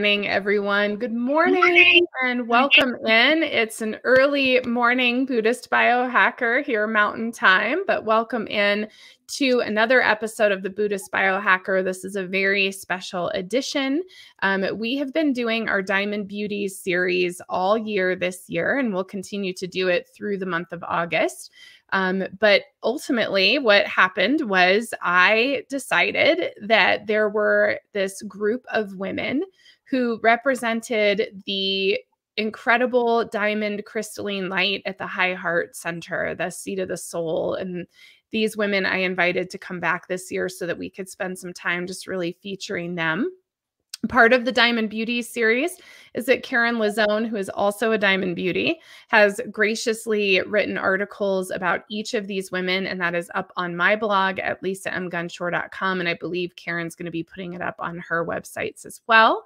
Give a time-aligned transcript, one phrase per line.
[0.00, 0.96] Morning, everyone.
[0.96, 3.42] Good morning, morning, and welcome in.
[3.42, 8.88] It's an early morning Buddhist biohacker here, Mountain Time, but welcome in
[9.32, 11.84] to another episode of the Buddhist Biohacker.
[11.84, 14.02] This is a very special edition.
[14.42, 19.04] Um, we have been doing our Diamond Beauties series all year this year, and we'll
[19.04, 21.52] continue to do it through the month of August.
[21.92, 29.42] Um, but ultimately, what happened was I decided that there were this group of women
[29.90, 31.98] who represented the
[32.36, 37.54] incredible diamond crystalline light at the high heart center, the seat of the soul.
[37.54, 37.86] And
[38.30, 41.52] these women I invited to come back this year so that we could spend some
[41.52, 43.30] time just really featuring them.
[44.08, 45.76] Part of the Diamond Beauty series
[46.14, 51.84] is that Karen Lizone, who is also a Diamond Beauty, has graciously written articles about
[51.88, 56.00] each of these women, and that is up on my blog at lisamgunshore.com.
[56.00, 59.44] And I believe Karen's going to be putting it up on her websites as well.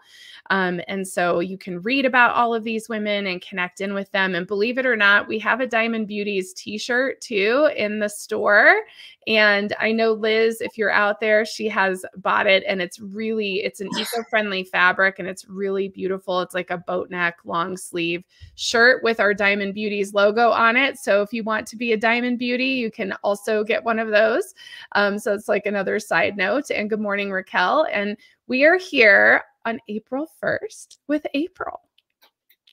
[0.51, 4.11] Um, and so you can read about all of these women and connect in with
[4.13, 4.35] them.
[4.35, 8.09] And believe it or not, we have a Diamond Beauties t shirt too in the
[8.09, 8.83] store.
[9.27, 13.57] And I know Liz, if you're out there, she has bought it and it's really,
[13.57, 16.41] it's an eco-friendly fabric and it's really beautiful.
[16.41, 18.25] It's like a boat neck, long sleeve
[18.57, 20.99] shirt with our Diamond Beauties logo on it.
[20.99, 24.11] So if you want to be a Diamond Beauty, you can also get one of
[24.11, 24.55] those.
[24.93, 26.71] Um, so it's like another side note.
[26.71, 27.87] And good morning, Raquel.
[27.93, 28.17] And
[28.47, 31.81] we are here on April 1st with April.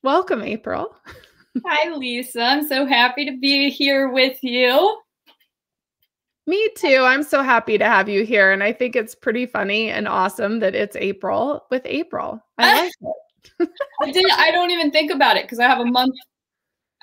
[0.04, 0.96] Welcome, April.
[1.66, 2.42] Hi, Lisa.
[2.42, 4.98] I'm so happy to be here with you.
[6.52, 7.04] Me too.
[7.06, 8.52] I'm so happy to have you here.
[8.52, 12.44] And I think it's pretty funny and awesome that it's April with April.
[12.58, 12.92] I like
[13.62, 13.70] it.
[14.02, 16.14] I didn't I don't even think about it because I have a month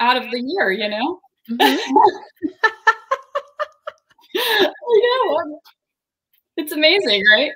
[0.01, 1.21] out of the year, you know?
[1.51, 1.97] Mm-hmm.
[4.37, 4.71] I
[5.03, 5.61] know.
[6.59, 7.53] It's amazing, right?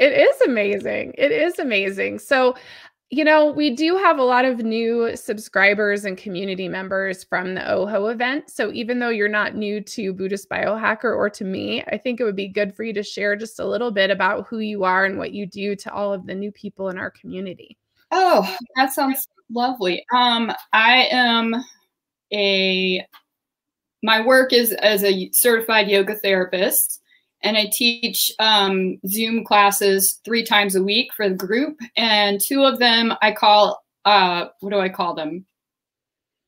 [0.00, 1.14] It is amazing.
[1.16, 2.18] It is amazing.
[2.18, 2.56] So
[3.10, 7.70] you know, we do have a lot of new subscribers and community members from the
[7.70, 8.50] OHO event.
[8.50, 12.24] So even though you're not new to Buddhist Biohacker or to me, I think it
[12.24, 15.04] would be good for you to share just a little bit about who you are
[15.04, 17.78] and what you do to all of the new people in our community.
[18.10, 20.04] Oh, that sounds lovely.
[20.12, 21.54] Um, I am
[22.32, 23.06] a
[24.02, 27.02] my work is as a certified yoga therapist
[27.42, 31.78] and I teach um, Zoom classes three times a week for the group.
[31.96, 35.46] And two of them I call, uh, what do I call them?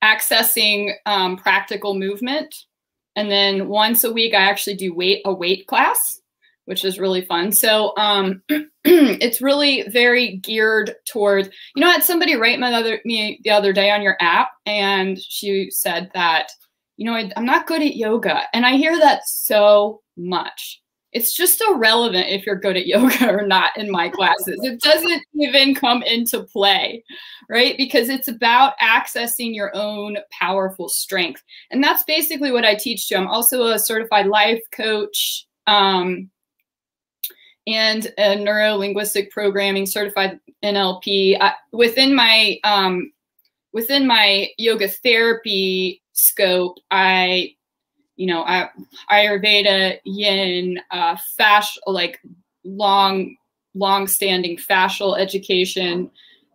[0.03, 2.55] Accessing um, practical movement.
[3.17, 6.21] And then once a week, I actually do weight a weight class,
[6.67, 7.53] which is really fun.
[7.53, 8.43] So um,
[8.85, 13.51] it's really very geared toward, you know, I had somebody write my other, me the
[13.51, 16.51] other day on your app, and she said that,
[16.97, 18.43] you know, I, I'm not good at yoga.
[18.53, 20.83] And I hear that so much.
[21.13, 24.59] It's just irrelevant if you're good at yoga or not in my classes.
[24.63, 27.03] It doesn't even come into play,
[27.49, 27.77] right?
[27.79, 31.43] Because it's about accessing your own powerful strength.
[31.71, 33.17] And that's basically what I teach too.
[33.17, 36.31] I'm also a certified life coach um,
[37.67, 41.39] and a neuro linguistic programming certified NLP.
[41.41, 43.13] I, within my um,
[43.73, 47.55] within my yoga therapy scope, I
[48.19, 48.45] you know,
[49.11, 52.21] Ayurveda, Yin, uh, fasc, like
[52.65, 53.37] long,
[53.75, 56.11] long-standing fascial education.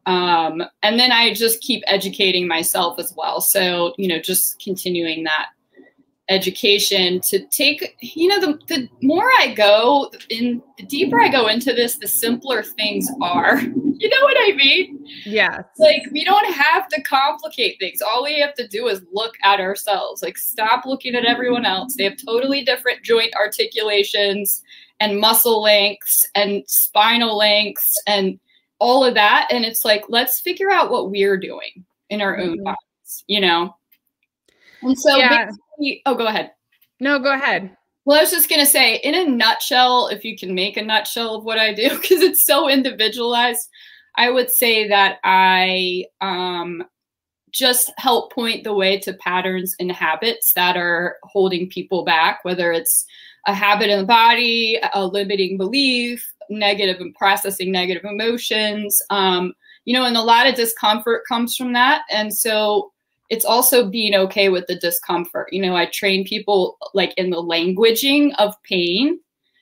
[0.05, 3.39] Um, and then I just keep educating myself as well.
[3.39, 5.47] So, you know, just continuing that
[6.29, 11.47] education to take you know the, the more i go in the deeper i go
[11.47, 13.61] into this the simpler things are.
[13.95, 15.05] You know what i mean?
[15.23, 18.01] Yeah like we don't have to complicate things.
[18.01, 20.21] All we have to do is look at ourselves.
[20.21, 21.95] Like stop looking at everyone else.
[21.95, 24.61] They have totally different joint articulations
[24.99, 28.39] and muscle lengths and spinal lengths and
[28.79, 29.47] all of that.
[29.51, 32.63] And it's like let's figure out what we're doing in our own mm-hmm.
[32.63, 33.73] bodies you know?
[34.81, 35.49] And so yeah
[36.05, 36.51] oh, go ahead.
[36.99, 37.75] No, go ahead.
[38.05, 40.81] Well, I was just going to say, in a nutshell, if you can make a
[40.81, 43.69] nutshell of what I do, because it's so individualized,
[44.15, 46.83] I would say that I um,
[47.51, 52.71] just help point the way to patterns and habits that are holding people back, whether
[52.71, 53.05] it's
[53.47, 59.01] a habit in the body, a limiting belief, negative and processing negative emotions.
[59.09, 59.53] Um,
[59.85, 62.03] you know, and a lot of discomfort comes from that.
[62.09, 62.92] And so
[63.29, 65.51] it's also being okay with the discomfort.
[65.51, 69.19] You know, I train people like in the languaging of pain,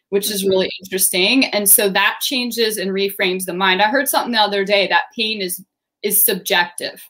[0.09, 0.85] which is really mm-hmm.
[0.85, 1.45] interesting.
[1.45, 3.81] And so that changes and reframes the mind.
[3.81, 5.63] I heard something the other day that pain is
[6.03, 7.01] is subjective.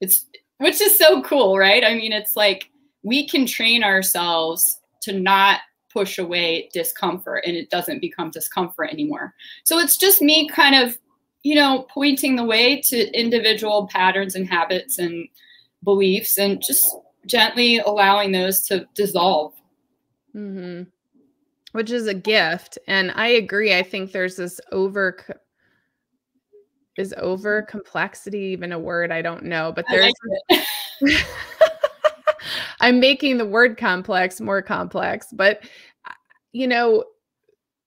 [0.00, 0.26] It's
[0.58, 1.84] which is so cool, right?
[1.84, 2.70] I mean, it's like
[3.02, 4.62] we can train ourselves
[5.02, 5.60] to not
[5.92, 9.32] push away discomfort and it doesn't become discomfort anymore.
[9.64, 10.98] So it's just me kind of
[11.46, 15.28] you know, pointing the way to individual patterns and habits and
[15.86, 16.84] beliefs and just
[17.24, 19.54] gently allowing those to dissolve.
[20.34, 20.82] Mm-hmm.
[21.72, 22.78] Which is a gift.
[22.86, 23.74] And I agree.
[23.74, 25.16] I think there's this over
[26.98, 29.12] is over complexity even a word?
[29.12, 30.12] I don't know, but there's
[30.50, 30.64] like
[32.80, 35.60] I'm making the word complex more complex, but
[36.06, 36.12] uh,
[36.52, 37.04] you know,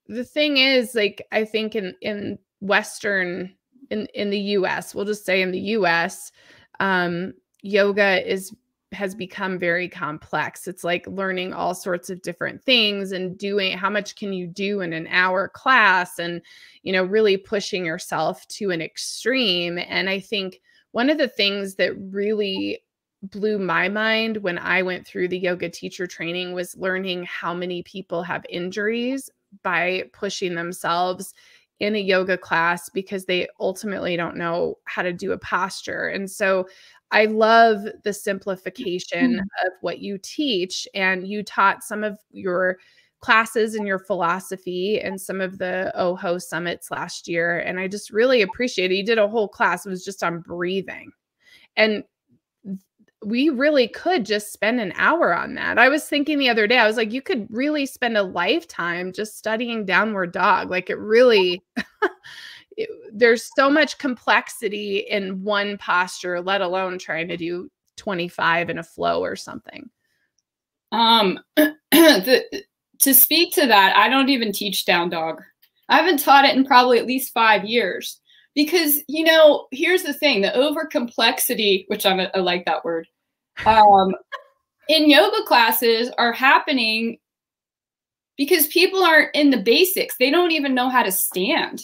[0.08, 3.52] the thing is like I think in in western
[3.90, 6.32] in in the US, we'll just say in the US,
[6.80, 8.54] um yoga is
[8.92, 10.68] has become very complex.
[10.68, 14.82] It's like learning all sorts of different things and doing how much can you do
[14.82, 16.42] in an hour class and
[16.84, 20.62] you know really pushing yourself to an extreme and I think
[20.92, 22.82] one of the things that really
[23.22, 27.84] blew my mind when I went through the yoga teacher training was learning how many
[27.84, 29.30] people have injuries
[29.62, 31.34] by pushing themselves
[31.80, 36.08] in a yoga class because they ultimately don't know how to do a posture.
[36.08, 36.68] And so
[37.12, 39.68] I love the simplification mm-hmm.
[39.68, 40.88] of what you teach.
[40.94, 42.78] And you taught some of your
[43.22, 47.60] classes and your philosophy and some of the OHO summits last year.
[47.60, 48.96] And I just really appreciate it.
[48.96, 51.12] You did a whole class, it was just on breathing.
[51.76, 52.04] And
[53.26, 55.78] we really could just spend an hour on that.
[55.78, 59.12] I was thinking the other day, I was like, you could really spend a lifetime
[59.12, 60.70] just studying downward dog.
[60.70, 61.62] Like it really,
[62.80, 68.80] it, there's so much complexity in one posture, let alone trying to do 25 in
[68.80, 69.90] a flow or something.
[70.92, 72.64] Um, the,
[73.02, 75.42] to speak to that, I don't even teach down dog.
[75.90, 78.20] I haven't taught it in probably at least five years
[78.56, 83.08] because you know here's the thing the over complexity which I'm, i like that word
[83.66, 84.14] um,
[84.90, 87.20] in yoga classes are happening
[88.38, 91.82] because people aren't in the basics they don't even know how to stand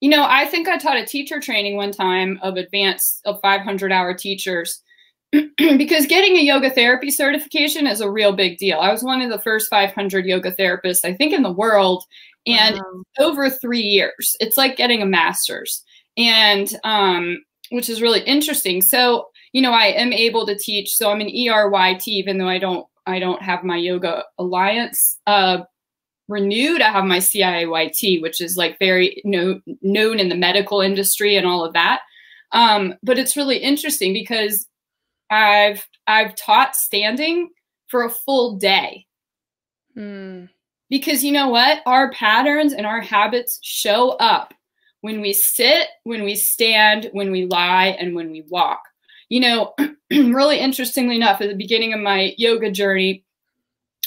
[0.00, 3.92] you know i think i taught a teacher training one time of advanced of 500
[3.92, 4.82] hour teachers
[5.58, 9.30] because getting a yoga therapy certification is a real big deal i was one of
[9.30, 12.04] the first 500 yoga therapists i think in the world
[12.46, 13.02] and wow.
[13.18, 15.84] over three years it's like getting a master's
[16.18, 17.38] and um,
[17.70, 18.82] which is really interesting.
[18.82, 20.94] So you know, I am able to teach.
[20.94, 25.62] So I'm an ERYT, even though I don't I don't have my Yoga Alliance uh,
[26.28, 26.82] renewed.
[26.82, 31.46] I have my CIAYT, which is like very no, known in the medical industry and
[31.46, 32.02] all of that.
[32.52, 34.66] Um, but it's really interesting because
[35.30, 37.50] I've I've taught standing
[37.88, 39.06] for a full day.
[39.96, 40.48] Mm.
[40.90, 41.80] Because you know what?
[41.84, 44.54] Our patterns and our habits show up
[45.02, 48.80] when we sit, when we stand, when we lie, and when we walk.
[49.28, 49.74] You know,
[50.10, 53.24] really interestingly enough, at the beginning of my yoga journey,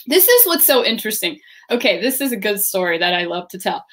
[0.07, 1.39] this is what's so interesting.
[1.71, 3.85] Okay, this is a good story that I love to tell.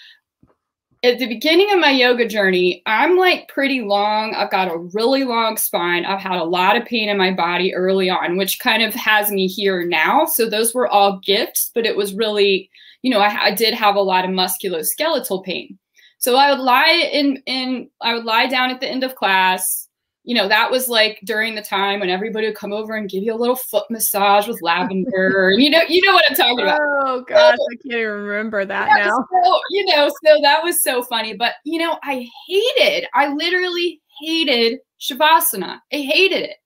[1.04, 4.35] At the beginning of my yoga journey, I'm like pretty long.
[4.35, 6.04] I've got a really long spine.
[6.04, 9.30] I've had a lot of pain in my body early on, which kind of has
[9.30, 10.25] me here now.
[10.25, 12.68] So those were all gifts, but it was really,
[13.02, 15.78] you know, I, I did have a lot of musculoskeletal pain.
[16.18, 19.88] So I would lie in in I would lie down at the end of class.
[20.28, 23.23] You know, that was like during the time when everybody would come over and give
[23.23, 25.54] you a little foot massage with lavender.
[25.56, 26.78] you know, you know what I'm talking about.
[26.82, 29.26] Oh gosh, so, I can't even remember that yeah, now.
[29.42, 31.32] So, you know, so that was so funny.
[31.35, 35.78] But you know, I hated, I literally hated Shavasana.
[35.90, 36.56] I hated it.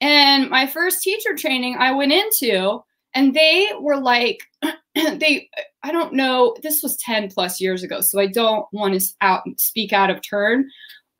[0.00, 2.80] And my first teacher training I went into,
[3.14, 4.40] and they were like,
[4.94, 5.48] they
[5.84, 9.42] i don't know this was 10 plus years ago so i don't want to out
[9.56, 10.68] speak out of turn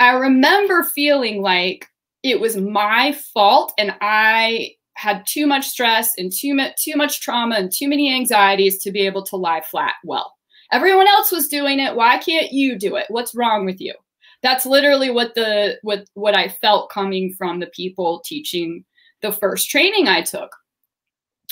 [0.00, 1.86] i remember feeling like
[2.22, 7.20] it was my fault and i had too much stress and too much too much
[7.20, 10.36] trauma and too many anxieties to be able to lie flat well.
[10.72, 11.96] Everyone else was doing it.
[11.96, 13.06] Why can't you do it?
[13.08, 13.94] What's wrong with you?
[14.42, 18.84] That's literally what the what what i felt coming from the people teaching
[19.22, 20.54] the first training i took.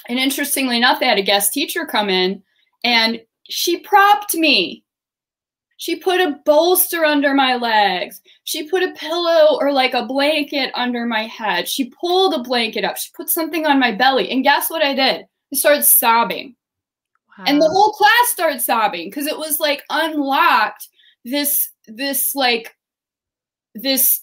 [0.09, 2.43] And interestingly enough, they had a guest teacher come in
[2.85, 4.85] and she propped me.
[5.79, 8.21] She put a bolster under my legs.
[8.43, 11.69] She put a pillow or like a blanket under my head.
[11.69, 12.97] She pulled a blanket up.
[12.97, 14.29] She put something on my belly.
[14.31, 15.27] And guess what I did?
[15.53, 16.57] I started sobbing.
[17.39, 17.45] Wow.
[17.47, 20.89] And the whole class started sobbing because it was like unlocked
[21.25, 22.75] this this like
[23.77, 24.23] this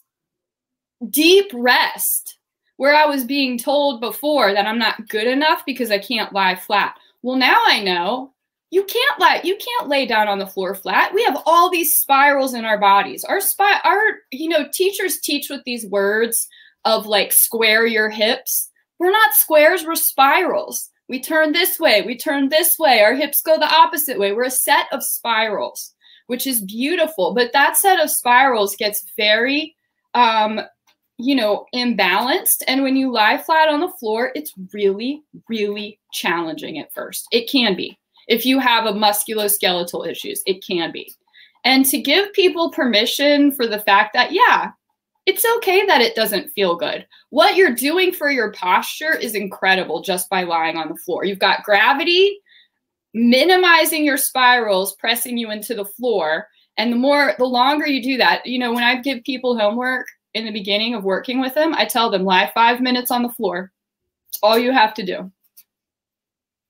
[1.09, 2.37] deep rest
[2.75, 6.55] where I was being told before that I'm not good enough because I can't lie
[6.55, 6.97] flat.
[7.21, 8.33] Well, now I know
[8.71, 11.13] you can't lie you can't lay down on the floor flat.
[11.13, 13.23] We have all these spirals in our bodies.
[13.23, 16.47] Our spy our you know teachers teach with these words
[16.83, 18.69] of like square your hips.
[18.99, 20.89] We're not squares, we're spirals.
[21.07, 24.33] We turn this way, we turn this way, our hips go the opposite way.
[24.33, 25.93] We're a set of spirals.
[26.27, 27.33] which is beautiful.
[27.33, 29.75] But that set of spirals gets very,
[30.13, 30.61] um,
[31.17, 32.63] you know, imbalanced.
[32.67, 37.27] And when you lie flat on the floor, it's really, really challenging at first.
[37.31, 37.97] It can be.
[38.27, 41.13] If you have a musculoskeletal issues, it can be.
[41.63, 44.71] And to give people permission for the fact that, yeah,
[45.25, 47.07] it's okay that it doesn't feel good.
[47.31, 51.25] What you're doing for your posture is incredible just by lying on the floor.
[51.25, 52.39] You've got gravity
[53.15, 56.47] minimizing your spirals, pressing you into the floor.
[56.77, 60.05] And the more, the longer you do that, you know, when I give people homework
[60.33, 63.29] in the beginning of working with them, I tell them lie five minutes on the
[63.29, 63.71] floor.
[64.27, 65.31] It's all you have to do.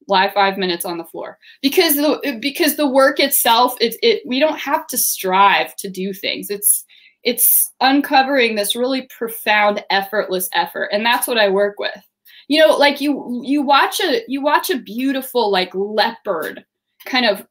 [0.07, 1.37] Lie five minutes on the floor.
[1.61, 6.13] Because the because the work itself, it, it we don't have to strive to do
[6.13, 6.49] things.
[6.49, 6.85] It's
[7.23, 12.03] it's uncovering this really profound, effortless effort, and that's what I work with.
[12.47, 16.63] You know like you you watch a you watch a beautiful like leopard
[17.05, 17.45] kind of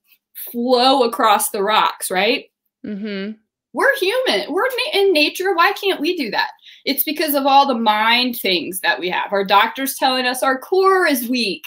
[0.52, 2.46] flow across the rocks right?
[2.84, 3.32] Mm-hmm.
[3.72, 4.52] we're human.
[4.52, 5.54] We're in nature.
[5.54, 6.50] Why can't we do that?
[6.84, 9.32] It's because of all the mind things that we have.
[9.32, 11.64] Our doctors telling us our core is weak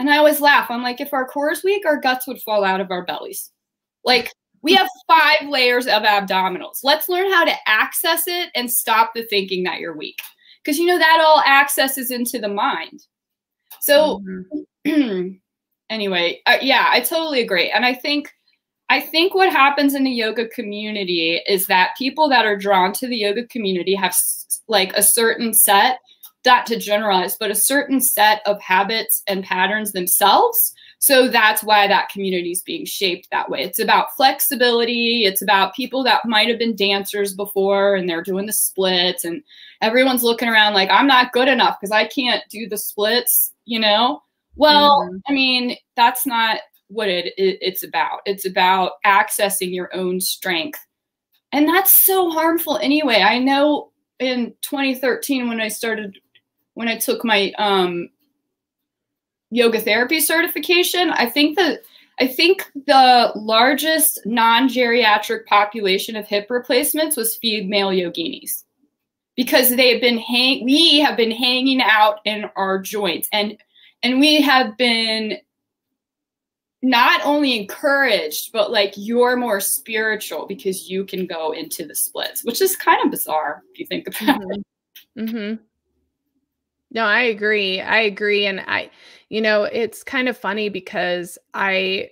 [0.00, 0.70] and i always laugh.
[0.70, 3.52] I'm like if our core is weak our guts would fall out of our bellies.
[4.04, 6.80] Like we have five layers of abdominals.
[6.82, 10.18] Let's learn how to access it and stop the thinking that you're weak.
[10.62, 13.06] Because you know that all accesses into the mind.
[13.80, 14.20] So
[14.86, 15.28] mm-hmm.
[15.90, 18.30] anyway, uh, yeah, I totally agree, and I think
[18.90, 23.06] I think what happens in the yoga community is that people that are drawn to
[23.06, 24.14] the yoga community have
[24.66, 26.00] like a certain set,
[26.44, 31.88] not to generalize, but a certain set of habits and patterns themselves so that's why
[31.88, 33.62] that community is being shaped that way.
[33.62, 35.24] It's about flexibility.
[35.24, 39.42] It's about people that might have been dancers before and they're doing the splits and
[39.80, 43.80] everyone's looking around like, I'm not good enough because I can't do the splits, you
[43.80, 44.22] know?
[44.56, 45.16] Well, mm-hmm.
[45.26, 48.20] I mean, that's not what it, it, it's about.
[48.26, 50.84] It's about accessing your own strength.
[51.50, 53.22] And that's so harmful anyway.
[53.22, 56.18] I know in 2013 when I started
[56.74, 58.08] when I took my um
[59.50, 61.80] yoga therapy certification, I think that
[62.20, 68.64] I think the largest non-geriatric population of hip replacements was female yoginis
[69.36, 73.56] because they have been hang we have been hanging out in our joints and
[74.02, 75.38] and we have been
[76.82, 82.44] not only encouraged but like you're more spiritual because you can go into the splits
[82.44, 84.50] which is kind of bizarre if you think about mm-hmm.
[84.52, 85.62] it mm-hmm.
[86.90, 88.90] No i agree i agree and i
[89.30, 92.10] you know, it's kind of funny because I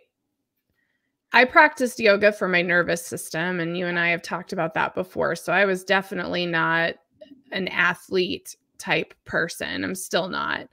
[1.33, 4.95] I practiced yoga for my nervous system and you and I have talked about that
[4.95, 5.37] before.
[5.37, 6.95] So I was definitely not
[7.53, 9.85] an athlete type person.
[9.85, 10.69] I'm still not.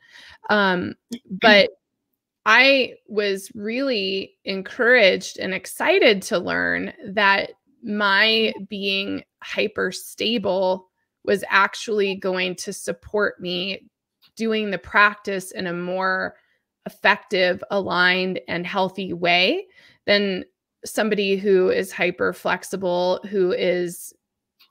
[0.50, 0.94] Um,
[1.30, 1.72] but
[2.46, 10.90] I was really encouraged and excited to learn that my being hyper stable
[11.24, 13.90] was actually going to support me
[14.36, 16.36] doing the practice in a more
[16.86, 19.66] effective, aligned, and healthy way
[20.06, 20.46] than
[20.86, 24.14] somebody who is hyper flexible, who is,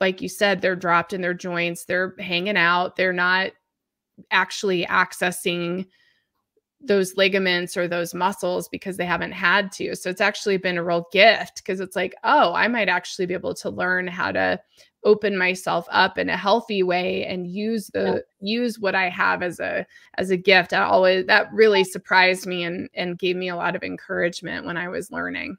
[0.00, 3.50] like you said, they're dropped in their joints, they're hanging out, they're not
[4.30, 5.87] actually accessing
[6.80, 9.97] those ligaments or those muscles because they haven't had to.
[9.97, 13.35] So it's actually been a real gift because it's like, oh, I might actually be
[13.35, 14.61] able to learn how to
[15.04, 18.61] open myself up in a healthy way and use the yeah.
[18.61, 19.87] use what I have as a
[20.18, 20.73] as a gift.
[20.73, 24.76] I always that really surprised me and and gave me a lot of encouragement when
[24.76, 25.56] I was learning.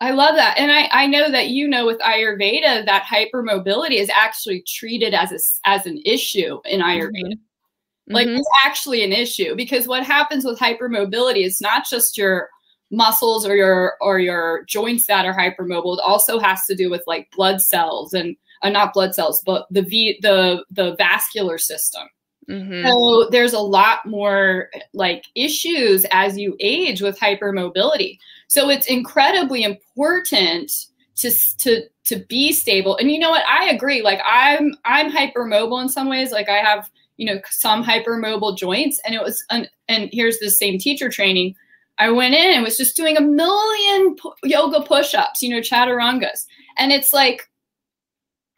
[0.00, 0.58] I love that.
[0.58, 5.32] And I, I know that you know with Ayurveda that hypermobility is actually treated as
[5.32, 7.32] a, as an issue in Ayurveda.
[7.32, 8.14] Mm-hmm.
[8.14, 8.36] Like mm-hmm.
[8.36, 12.50] it's actually an issue because what happens with hypermobility is not just your
[12.90, 15.98] muscles or your or your joints that are hypermobile.
[15.98, 18.36] It also has to do with like blood cells and
[18.66, 22.08] uh, not blood cells, but the v the the vascular system.
[22.48, 22.86] Mm-hmm.
[22.86, 28.18] So there's a lot more like issues as you age with hypermobility.
[28.48, 30.70] So it's incredibly important
[31.16, 32.96] to to to be stable.
[32.96, 33.44] And you know what?
[33.48, 34.02] I agree.
[34.02, 36.30] Like I'm I'm hypermobile in some ways.
[36.30, 40.50] Like I have you know some hypermobile joints, and it was an, and here's the
[40.50, 41.54] same teacher training.
[41.98, 46.44] I went in and was just doing a million yoga push-ups, you know, chaturangas,
[46.76, 47.48] and it's like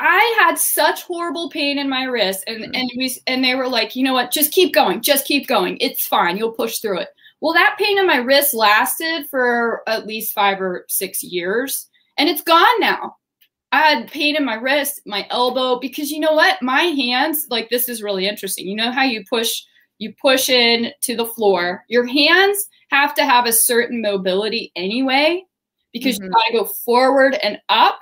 [0.00, 2.74] I had such horrible pain in my wrist, and mm-hmm.
[2.74, 5.76] and we and they were like, you know what, just keep going, just keep going.
[5.80, 7.08] It's fine, you'll push through it.
[7.40, 12.28] Well, that pain in my wrist lasted for at least five or six years, and
[12.28, 13.16] it's gone now.
[13.70, 17.68] I had pain in my wrist, my elbow, because you know what, my hands, like
[17.68, 18.66] this is really interesting.
[18.66, 19.62] You know how you push,
[19.98, 21.84] you push in to the floor.
[21.88, 25.44] Your hands have to have a certain mobility anyway
[25.92, 26.26] because mm-hmm.
[26.26, 28.00] you got to go forward and up.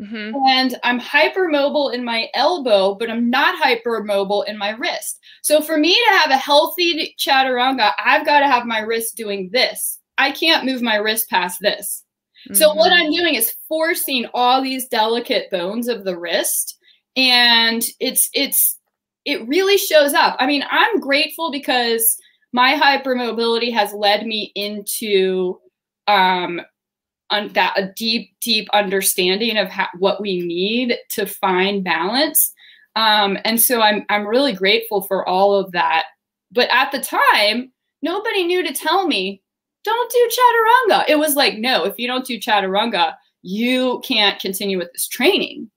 [0.00, 0.34] Mm-hmm.
[0.48, 5.18] And I'm hypermobile in my elbow, but I'm not hypermobile in my wrist.
[5.42, 9.50] So for me to have a healthy chaturanga, I've got to have my wrist doing
[9.52, 10.00] this.
[10.16, 12.04] I can't move my wrist past this.
[12.48, 12.54] Mm-hmm.
[12.54, 16.78] So what I'm doing is forcing all these delicate bones of the wrist
[17.16, 18.78] and it's it's
[19.24, 20.36] it really shows up.
[20.40, 22.16] I mean, I'm grateful because
[22.52, 25.60] my hypermobility has led me into
[26.08, 26.62] um,
[27.30, 29.68] that a deep, deep understanding of
[29.98, 32.52] what we need to find balance.
[32.96, 36.04] Um, and so I'm I'm really grateful for all of that.
[36.50, 37.72] But at the time,
[38.02, 39.42] nobody knew to tell me,
[39.84, 41.04] don't do chaturanga.
[41.08, 45.70] It was like, no, if you don't do chaturanga, you can't continue with this training.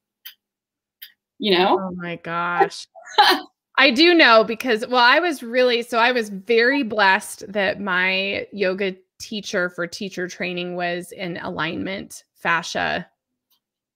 [1.39, 1.79] You know?
[1.79, 2.87] Oh my gosh.
[3.77, 8.47] I do know because, well, I was really, so I was very blessed that my
[8.51, 13.07] yoga teacher for teacher training was an alignment fascia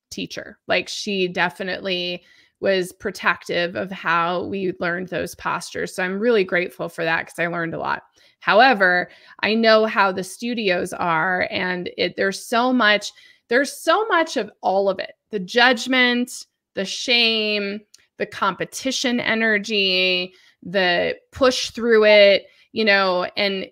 [0.10, 0.58] teacher.
[0.68, 2.24] Like she definitely
[2.60, 5.94] was protective of how we learned those postures.
[5.94, 8.04] So I'm really grateful for that because I learned a lot.
[8.40, 9.10] However,
[9.42, 13.12] I know how the studios are, and it, there's so much,
[13.50, 17.82] there's so much of all of it the judgment, the shame,
[18.18, 23.68] the competition energy, the push through it, you know, and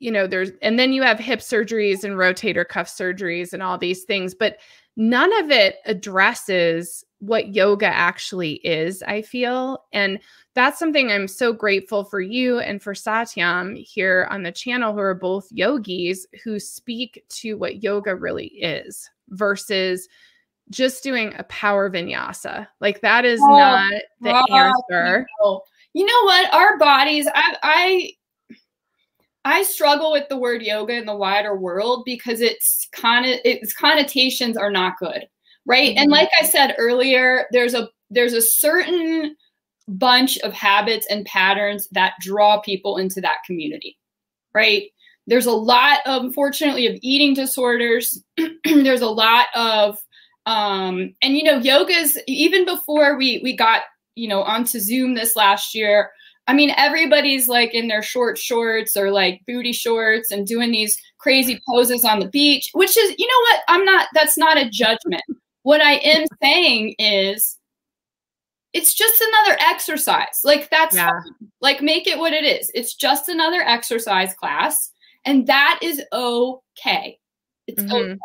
[0.00, 3.78] you know, there's and then you have hip surgeries and rotator cuff surgeries and all
[3.78, 4.58] these things, but
[4.96, 9.84] none of it addresses what yoga actually is, I feel.
[9.92, 10.18] And
[10.54, 15.00] that's something I'm so grateful for you and for Satyam here on the channel, who
[15.00, 20.08] are both yogis who speak to what yoga really is versus
[20.70, 22.66] just doing a power vinyasa.
[22.80, 25.26] Like that is oh, not the answer.
[25.92, 26.54] You know what?
[26.54, 28.10] Our bodies, I I
[29.44, 33.72] I struggle with the word yoga in the wider world because it's kind of its
[33.72, 35.26] connotations are not good.
[35.66, 35.90] Right?
[35.90, 36.02] Mm-hmm.
[36.02, 39.36] And like I said earlier, there's a there's a certain
[39.88, 43.98] bunch of habits and patterns that draw people into that community.
[44.54, 44.90] Right?
[45.26, 48.22] There's a lot, of, unfortunately, of eating disorders.
[48.64, 49.98] there's a lot of
[50.46, 53.82] um, and you know, yoga's even before we we got
[54.16, 56.10] you know onto Zoom this last year.
[56.46, 60.96] I mean, everybody's like in their short shorts or like booty shorts and doing these
[61.18, 63.60] crazy poses on the beach, which is, you know what?
[63.68, 65.22] I'm not, that's not a judgment.
[65.62, 67.58] What I am saying is
[68.72, 70.40] it's just another exercise.
[70.42, 71.10] Like that's yeah.
[71.60, 72.70] like make it what it is.
[72.74, 74.90] It's just another exercise class
[75.24, 77.18] and that is okay.
[77.66, 77.94] It's mm-hmm.
[77.94, 78.18] okay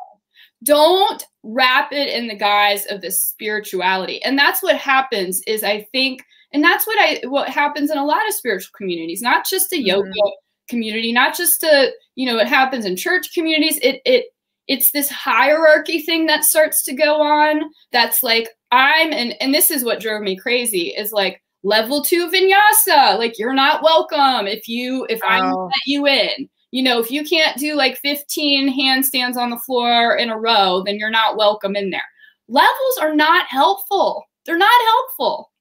[0.63, 5.86] don't wrap it in the guise of this spirituality and that's what happens is i
[5.91, 6.23] think
[6.56, 9.82] and that's what i what happens in a lot of spiritual communities not just a
[9.82, 10.30] yoga mm-hmm.
[10.70, 14.26] community not just a you know it happens in church communities it it
[14.68, 19.70] it's this hierarchy thing that starts to go on that's like i'm and and this
[19.70, 24.68] is what drove me crazy is like level two vinyasa like you're not welcome if
[24.68, 25.28] you if oh.
[25.28, 29.58] i let you in you know, if you can't do like 15 handstands on the
[29.60, 32.04] floor in a row, then you're not welcome in there.
[32.50, 34.26] Levels are not helpful.
[34.46, 35.52] They're not helpful.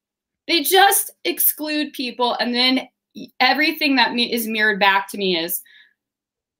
[0.46, 2.34] They just exclude people.
[2.34, 2.88] And then
[3.40, 5.62] everything that is mirrored back to me is,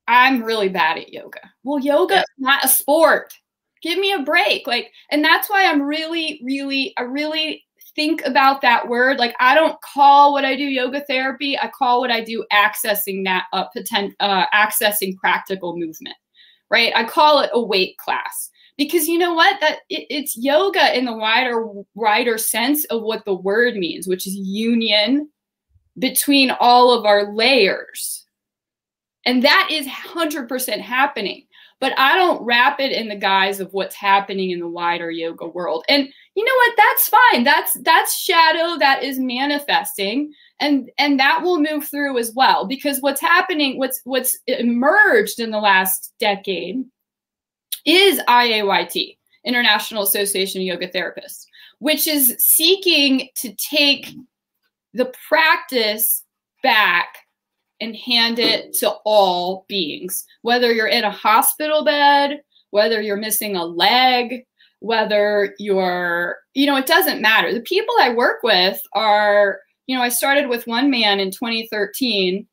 [0.07, 1.41] I'm really bad at yoga.
[1.63, 3.33] Well, yoga is not a sport.
[3.83, 4.67] Give me a break.
[4.67, 9.19] Like, and that's why I'm really, really, I really think about that word.
[9.19, 11.59] Like I don't call what I do yoga therapy.
[11.59, 16.17] I call what I do accessing that uh, potent, uh, accessing practical movement,
[16.71, 16.93] right?
[16.95, 19.61] I call it a weight class because you know what?
[19.61, 24.27] That it, it's yoga in the wider wider sense of what the word means, which
[24.27, 25.31] is union
[25.99, 28.27] between all of our layers.
[29.27, 31.47] And that is 100% happening
[31.85, 35.47] but I don't wrap it in the guise of what's happening in the wider yoga
[35.47, 35.85] world.
[35.87, 36.73] And you know what?
[36.79, 37.45] That's fine.
[37.45, 43.01] That's that's shadow that is manifesting and and that will move through as well because
[43.01, 46.85] what's happening what's what's emerged in the last decade
[47.85, 51.47] is IAYT, International Association of Yoga Therapists,
[51.79, 54.15] which is seeking to take
[54.95, 56.25] the practice
[56.63, 57.19] back
[57.81, 63.57] and hand it to all beings, whether you're in a hospital bed, whether you're missing
[63.57, 64.45] a leg,
[64.81, 67.53] whether you're, you know, it doesn't matter.
[67.53, 72.47] The people I work with are, you know, I started with one man in 2013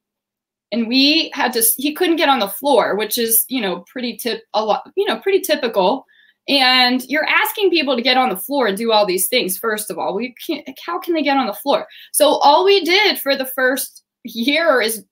[0.72, 4.18] and we had to he couldn't get on the floor which is you know pretty
[4.18, 6.06] tip a lot you know pretty typical
[6.48, 9.92] and you're asking people to get on the floor and do all these things first
[9.92, 13.20] of all we can't how can they get on the floor so all we did
[13.20, 15.06] for the first year is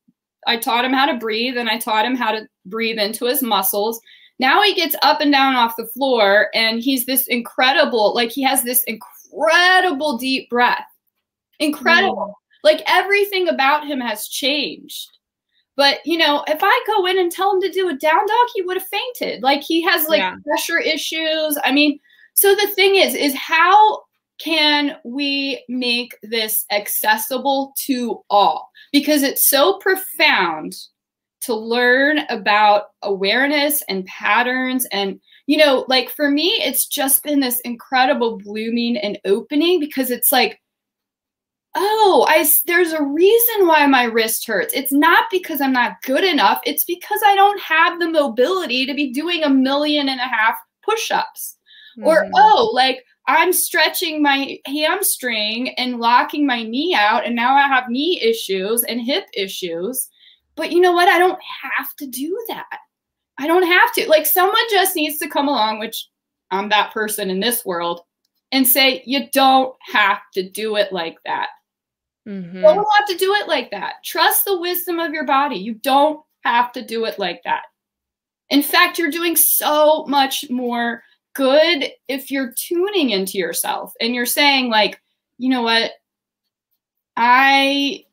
[0.47, 3.41] I taught him how to breathe and I taught him how to breathe into his
[3.41, 3.99] muscles.
[4.39, 8.41] Now he gets up and down off the floor and he's this incredible, like he
[8.43, 10.85] has this incredible deep breath.
[11.59, 12.15] Incredible.
[12.15, 12.63] Mm.
[12.63, 15.09] Like everything about him has changed.
[15.79, 18.47] But you know, if I go in and tell him to do a down dog,
[18.53, 19.41] he would have fainted.
[19.41, 20.35] Like he has like yeah.
[20.45, 21.57] pressure issues.
[21.63, 22.01] I mean,
[22.33, 24.01] so the thing is, is how
[24.39, 28.69] can we make this accessible to all?
[28.91, 30.75] Because it's so profound
[31.43, 37.39] to learn about awareness and patterns and you know like for me it's just been
[37.39, 40.59] this incredible blooming and opening because it's like
[41.75, 46.23] oh i there's a reason why my wrist hurts it's not because i'm not good
[46.23, 50.23] enough it's because i don't have the mobility to be doing a million and a
[50.23, 51.58] half push-ups
[51.97, 52.08] mm-hmm.
[52.08, 57.67] or oh like i'm stretching my hamstring and locking my knee out and now i
[57.67, 60.10] have knee issues and hip issues
[60.60, 61.08] but you know what?
[61.08, 62.79] I don't have to do that.
[63.38, 64.10] I don't have to.
[64.10, 66.10] Like someone just needs to come along, which
[66.51, 68.01] I'm that person in this world,
[68.51, 71.47] and say, you don't have to do it like that.
[72.29, 72.57] Mm-hmm.
[72.57, 73.95] You don't have to do it like that.
[74.03, 75.55] Trust the wisdom of your body.
[75.55, 77.63] You don't have to do it like that.
[78.49, 84.25] In fact, you're doing so much more good if you're tuning into yourself and you're
[84.25, 85.01] saying, like,
[85.37, 85.91] you know what?
[87.17, 88.05] I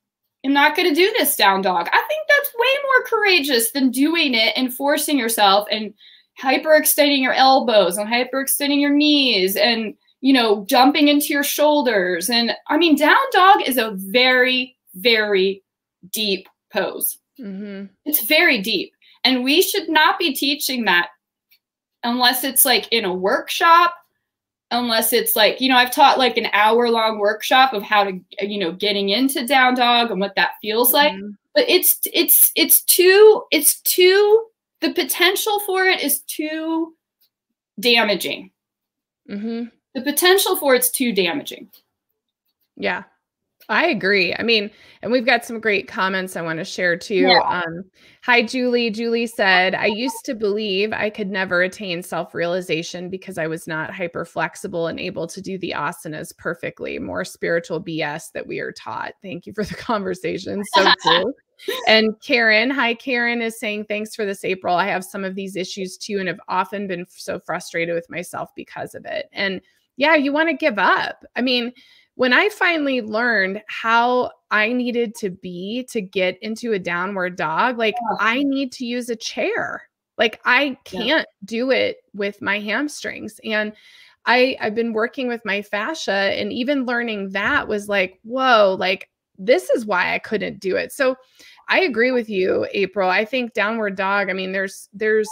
[0.44, 1.88] am not going to do this down dog.
[1.92, 5.92] I think that's way more courageous than doing it and forcing yourself and
[6.40, 12.52] hyperextending your elbows and hyperextending your knees and you know jumping into your shoulders and
[12.68, 15.62] i mean down dog is a very very
[16.10, 17.84] deep pose mm-hmm.
[18.04, 18.92] it's very deep
[19.24, 21.08] and we should not be teaching that
[22.02, 23.94] unless it's like in a workshop
[24.70, 28.18] unless it's like you know i've taught like an hour long workshop of how to
[28.40, 31.30] you know getting into down dog and what that feels like mm-hmm.
[31.54, 34.44] but it's it's it's too it's too
[34.80, 36.94] the potential for it is too
[37.78, 38.50] damaging
[39.30, 39.64] mm-hmm.
[39.96, 41.68] The potential for it's too damaging
[42.76, 43.02] yeah
[43.68, 44.34] I agree.
[44.34, 44.70] I mean,
[45.02, 47.14] and we've got some great comments I want to share too.
[47.16, 47.40] Yeah.
[47.40, 47.82] Um,
[48.22, 48.90] hi, Julie.
[48.90, 53.66] Julie said, I used to believe I could never attain self realization because I was
[53.66, 56.98] not hyper flexible and able to do the asanas perfectly.
[57.00, 59.14] More spiritual BS that we are taught.
[59.20, 60.62] Thank you for the conversation.
[60.74, 61.32] So cool.
[61.88, 64.76] and Karen, hi, Karen is saying, thanks for this, April.
[64.76, 68.50] I have some of these issues too, and have often been so frustrated with myself
[68.54, 69.28] because of it.
[69.32, 69.60] And
[69.96, 71.24] yeah, you want to give up.
[71.34, 71.72] I mean,
[72.16, 77.78] when I finally learned how I needed to be to get into a downward dog,
[77.78, 78.16] like yeah.
[78.20, 79.82] I need to use a chair.
[80.18, 81.44] Like I can't yeah.
[81.44, 83.38] do it with my hamstrings.
[83.44, 83.72] And
[84.24, 89.10] I I've been working with my fascia and even learning that was like, whoa, like
[89.38, 90.92] this is why I couldn't do it.
[90.92, 91.16] So
[91.68, 93.10] I agree with you, April.
[93.10, 95.28] I think downward dog, I mean there's there's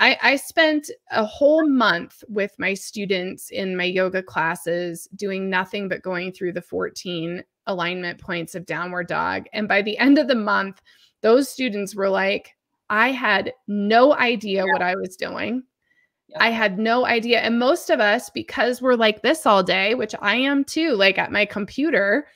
[0.00, 5.88] I, I spent a whole month with my students in my yoga classes doing nothing
[5.88, 9.44] but going through the 14 alignment points of downward dog.
[9.52, 10.80] And by the end of the month,
[11.20, 12.56] those students were like,
[12.88, 14.72] I had no idea yeah.
[14.72, 15.64] what I was doing.
[16.28, 16.44] Yeah.
[16.44, 17.40] I had no idea.
[17.40, 21.18] And most of us, because we're like this all day, which I am too, like
[21.18, 22.26] at my computer,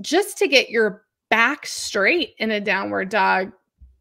[0.00, 3.52] just to get your back straight in a downward dog,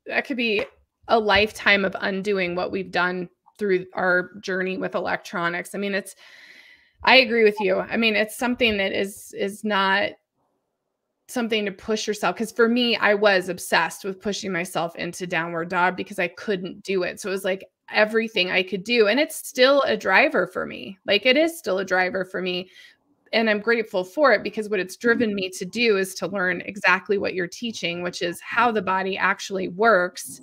[0.08, 0.66] that could be
[1.08, 5.76] a lifetime of undoing what we've done through our journey with electronics.
[5.76, 6.16] I mean, it's
[7.04, 7.80] I agree with you.
[7.80, 10.12] I mean, it's something that is is not
[11.28, 15.70] something to push yourself because for me, I was obsessed with pushing myself into downward
[15.70, 17.20] dog because I couldn't do it.
[17.20, 20.98] So it was like everything I could do and it's still a driver for me.
[21.06, 22.70] Like it is still a driver for me.
[23.34, 26.62] And I'm grateful for it because what it's driven me to do is to learn
[26.62, 30.42] exactly what you're teaching, which is how the body actually works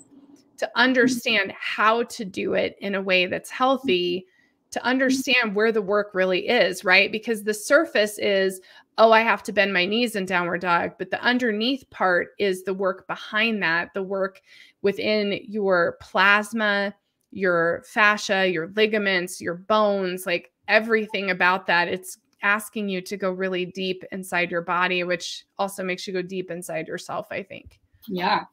[0.63, 4.25] to understand how to do it in a way that's healthy
[4.71, 7.11] to understand where the work really is, right?
[7.11, 8.61] Because the surface is,
[8.97, 10.93] oh, I have to bend my knees in downward dog.
[10.99, 14.41] But the underneath part is the work behind that, the work
[14.83, 16.95] within your plasma,
[17.33, 21.89] your fascia, your ligaments, your bones, like everything about that.
[21.89, 26.23] It's asking you to go really deep inside your body, which also makes you go
[26.23, 27.81] deep inside yourself, I think.
[28.07, 28.45] Yeah.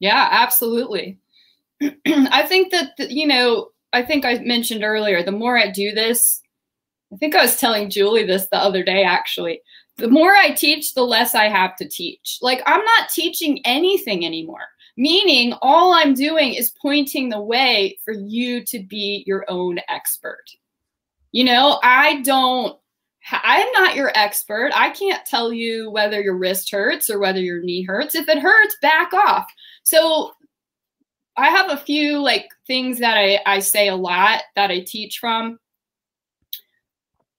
[0.00, 1.18] Yeah, absolutely.
[1.82, 6.40] I think that, you know, I think I mentioned earlier, the more I do this,
[7.12, 9.60] I think I was telling Julie this the other day actually.
[9.96, 12.38] The more I teach, the less I have to teach.
[12.42, 14.66] Like, I'm not teaching anything anymore,
[14.98, 20.44] meaning all I'm doing is pointing the way for you to be your own expert.
[21.32, 22.78] You know, I don't
[23.30, 24.70] I'm not your expert.
[24.74, 28.14] I can't tell you whether your wrist hurts or whether your knee hurts.
[28.14, 29.46] If it hurts, back off.
[29.86, 30.32] So
[31.36, 35.18] I have a few like things that I, I say a lot that I teach
[35.18, 35.60] from.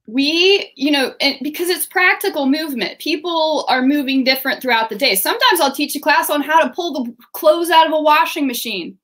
[0.08, 5.16] We, you know, and because it's practical movement, people are moving different throughout the day.
[5.16, 8.48] Sometimes I'll teach a class on how to pull the clothes out of a washing
[8.48, 8.98] machine,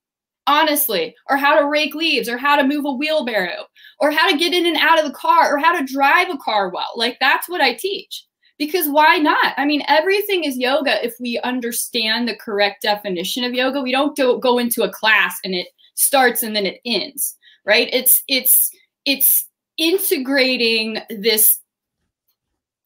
[0.47, 3.65] honestly, or how to rake leaves, or how to move a wheelbarrow,
[3.99, 6.38] or how to get in and out of the car, or how to drive a
[6.38, 6.93] car well.
[6.95, 8.25] Like that's what I teach
[8.65, 9.54] because why not?
[9.58, 13.82] I mean, everything is yoga if we understand the correct definition of yoga.
[13.82, 17.89] We don't go, go into a class and it starts and then it ends, right?
[17.91, 18.71] It's it's
[19.06, 19.47] it's
[19.78, 21.60] integrating this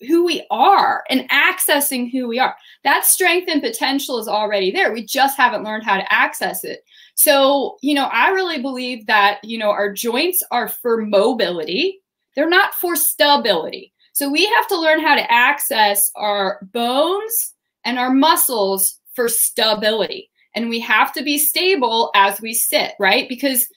[0.08, 2.56] who we are and accessing who we are.
[2.84, 4.92] That strength and potential is already there.
[4.92, 6.84] We just haven't learned how to access it.
[7.16, 12.00] So, you know, I really believe that, you know, our joints are for mobility.
[12.36, 13.92] They're not for stability.
[14.18, 17.54] So we have to learn how to access our bones
[17.86, 20.32] and our muscles for stability.
[20.56, 23.30] And we have to be stable as we sit, right?
[23.30, 23.68] Because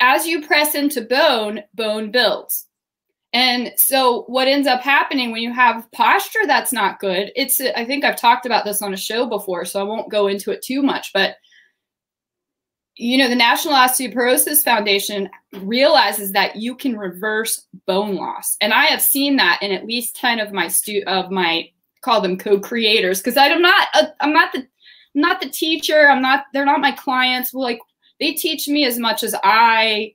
[0.00, 2.66] as you press into bone, bone builds.
[3.32, 7.84] And so what ends up happening when you have posture that's not good, it's I
[7.84, 10.62] think I've talked about this on a show before, so I won't go into it
[10.62, 11.36] too much, but
[13.00, 15.30] you know, the National Osteoporosis Foundation
[15.62, 18.58] realizes that you can reverse bone loss.
[18.60, 21.70] And I have seen that in at least 10 of my stu of my
[22.02, 26.20] call them co-creators because I'm not a, I'm not the I'm not the teacher, I'm
[26.20, 27.54] not they're not my clients.
[27.54, 27.80] Well, like
[28.20, 30.14] they teach me as much as I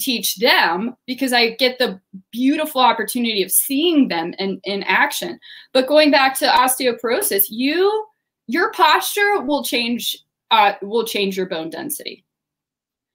[0.00, 2.00] teach them because I get the
[2.32, 5.38] beautiful opportunity of seeing them in, in action.
[5.72, 8.06] But going back to osteoporosis, you
[8.48, 10.18] your posture will change
[10.50, 12.23] uh, will change your bone density.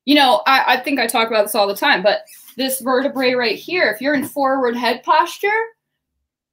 [0.06, 2.22] You know, I, I think I talk about this all the time, but
[2.58, 5.50] this vertebrae right here, if you're in forward head posture,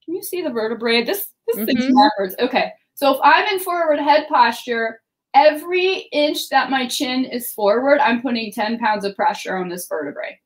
[0.04, 1.04] can you see the vertebrae?
[1.04, 1.64] This this mm-hmm.
[1.66, 2.34] thing's backwards.
[2.40, 2.72] Okay.
[2.94, 5.00] So if I'm in forward head posture,
[5.34, 9.86] every inch that my chin is forward, I'm putting 10 pounds of pressure on this
[9.86, 10.40] vertebrae.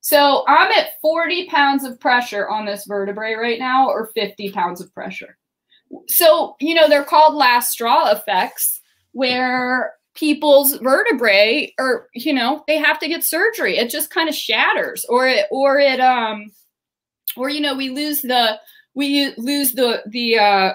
[0.00, 4.80] So I'm at 40 pounds of pressure on this vertebrae right now, or 50 pounds
[4.80, 5.36] of pressure.
[6.06, 8.80] So, you know, they're called last straw effects
[9.12, 13.78] where people's vertebrae or you know they have to get surgery.
[13.78, 15.06] It just kind of shatters.
[15.08, 16.50] Or it or it um
[17.36, 18.58] or you know we lose the
[18.94, 20.72] we lose the the uh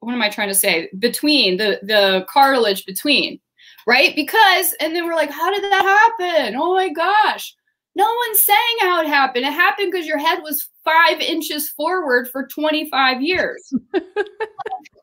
[0.00, 0.90] what am i trying to say?
[0.98, 3.40] Between the the cartilage between
[3.86, 4.14] right?
[4.14, 6.56] Because and then we're like how did that happen?
[6.56, 7.54] Oh my gosh.
[7.94, 9.46] No one's saying how it happened.
[9.46, 13.72] It happened because your head was five inches forward for 25 years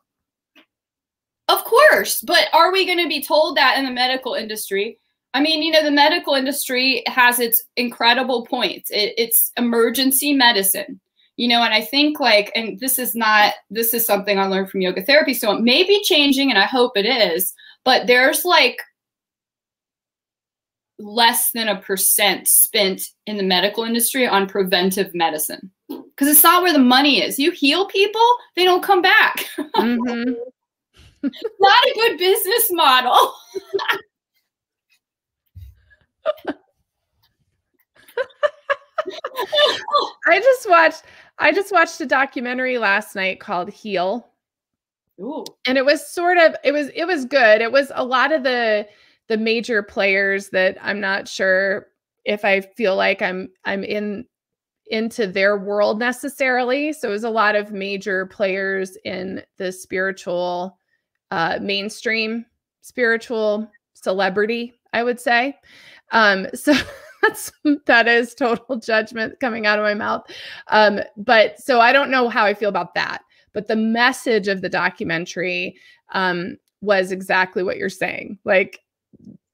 [1.48, 4.98] Of course, but are we going to be told that in the medical industry?
[5.34, 8.90] I mean, you know, the medical industry has its incredible points.
[8.90, 11.00] It, it's emergency medicine,
[11.36, 14.70] you know, and I think like, and this is not, this is something I learned
[14.70, 15.34] from yoga therapy.
[15.34, 17.52] So it may be changing, and I hope it is,
[17.84, 18.78] but there's like
[20.98, 26.62] less than a percent spent in the medical industry on preventive medicine because it's not
[26.62, 27.38] where the money is.
[27.38, 29.46] You heal people, they don't come back.
[29.58, 30.32] Mm-hmm.
[31.60, 33.34] Not a good business model.
[40.26, 41.02] I just watched
[41.38, 44.28] I just watched a documentary last night called Heal.
[45.20, 45.44] Ooh.
[45.66, 47.60] And it was sort of it was it was good.
[47.60, 48.86] It was a lot of the
[49.28, 51.88] the major players that I'm not sure
[52.24, 54.26] if I feel like I'm I'm in
[54.86, 56.92] into their world necessarily.
[56.92, 60.78] So it was a lot of major players in the spiritual
[61.30, 62.44] uh, mainstream
[62.80, 65.58] spiritual celebrity, I would say.
[66.12, 66.74] Um, so
[67.22, 67.52] that's
[67.86, 70.24] that is total judgment coming out of my mouth.
[70.68, 73.22] Um, but so I don't know how I feel about that.
[73.52, 75.76] But the message of the documentary
[76.12, 78.38] um, was exactly what you're saying.
[78.44, 78.80] Like,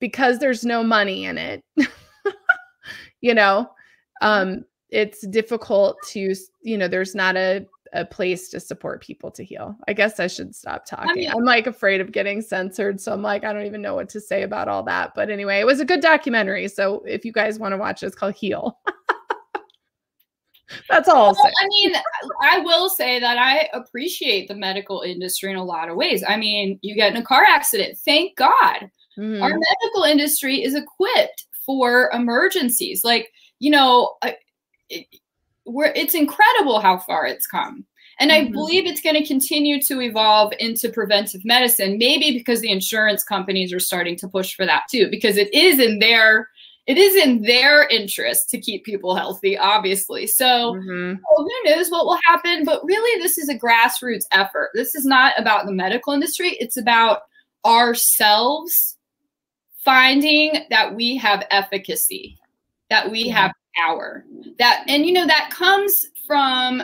[0.00, 1.62] because there's no money in it,
[3.20, 3.70] you know,
[4.22, 9.44] um, it's difficult to, you know, there's not a a place to support people to
[9.44, 9.76] heal.
[9.88, 11.10] I guess I should stop talking.
[11.10, 13.00] I mean, I'm like afraid of getting censored.
[13.00, 15.12] So I'm like, I don't even know what to say about all that.
[15.14, 16.68] But anyway, it was a good documentary.
[16.68, 18.78] So if you guys want to watch it, it's called Heal.
[20.88, 21.94] That's all well, I mean,
[22.42, 26.22] I will say that I appreciate the medical industry in a lot of ways.
[26.26, 28.88] I mean, you get in a car accident, thank God.
[29.18, 29.42] Mm-hmm.
[29.42, 33.02] Our medical industry is equipped for emergencies.
[33.04, 34.14] Like, you know,
[35.72, 37.84] we're, it's incredible how far it's come.
[38.18, 38.52] And I mm-hmm.
[38.52, 43.72] believe it's going to continue to evolve into preventive medicine, maybe because the insurance companies
[43.72, 46.48] are starting to push for that too, because it is in their
[46.86, 50.26] it is in their interest to keep people healthy, obviously.
[50.26, 51.14] So mm-hmm.
[51.30, 52.64] well, who knows what will happen?
[52.64, 54.70] But really, this is a grassroots effort.
[54.74, 56.56] This is not about the medical industry.
[56.58, 57.20] It's about
[57.64, 58.96] ourselves
[59.84, 62.38] finding that we have efficacy,
[62.90, 64.24] that we have power.
[64.58, 66.82] That and you know that comes from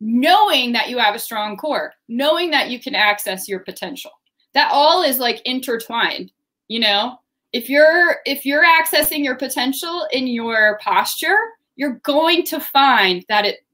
[0.00, 4.10] knowing that you have a strong core, knowing that you can access your potential.
[4.52, 6.30] That all is like intertwined,
[6.68, 7.18] you know?
[7.52, 11.38] If you're if you're accessing your potential in your posture,
[11.76, 13.64] you're going to find that it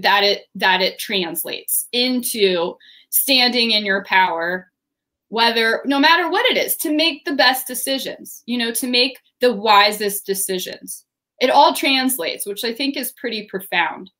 [0.00, 2.74] that it that it translates into
[3.10, 4.70] standing in your power
[5.28, 9.18] whether no matter what it is to make the best decisions you know to make
[9.40, 11.04] the wisest decisions
[11.40, 14.10] it all translates which i think is pretty profound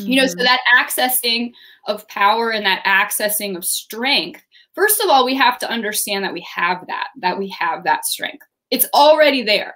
[0.00, 0.10] mm-hmm.
[0.10, 0.44] you know so mm-hmm.
[0.44, 1.52] that accessing
[1.86, 4.42] of power and that accessing of strength
[4.74, 8.04] first of all we have to understand that we have that that we have that
[8.04, 9.74] strength it's already there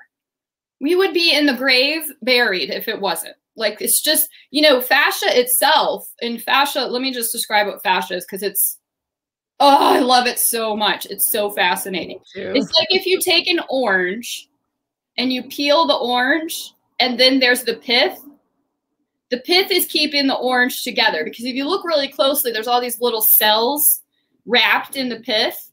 [0.80, 4.80] we would be in the grave buried if it wasn't like it's just you know
[4.80, 8.79] fascia itself and fascia let me just describe what fascia is because it's
[9.60, 11.06] oh i love it so much.
[11.06, 12.20] It's so fascinating.
[12.54, 14.48] It's like if you take an orange
[15.16, 18.18] and you peel the orange and then there's the pith
[19.30, 22.80] the pith is keeping the orange together because if you look really closely there's all
[22.80, 24.02] these little cells
[24.46, 25.66] wrapped in the pith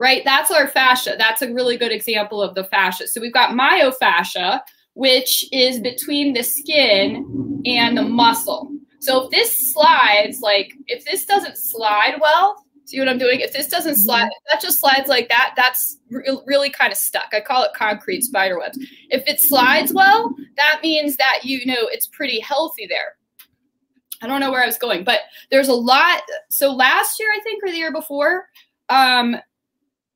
[0.00, 0.22] right?
[0.24, 1.16] That's our fascia.
[1.18, 3.08] That's a really good example of the fascia.
[3.08, 4.60] So we've got myofascia
[4.98, 8.68] which is between the skin and the muscle.
[8.98, 13.40] So if this slides, like if this doesn't slide well, see what I'm doing?
[13.40, 14.00] If this doesn't mm-hmm.
[14.00, 17.32] slide, if that just slides like that, that's re really kind of stuck.
[17.32, 18.78] I call it concrete spider webs.
[19.10, 23.16] If it slides well, that means that you know it's pretty healthy there.
[24.22, 25.20] I don't know where I was going, but
[25.50, 26.22] there's a lot.
[26.50, 28.46] So last year, I think, or the year before,
[28.88, 29.36] um,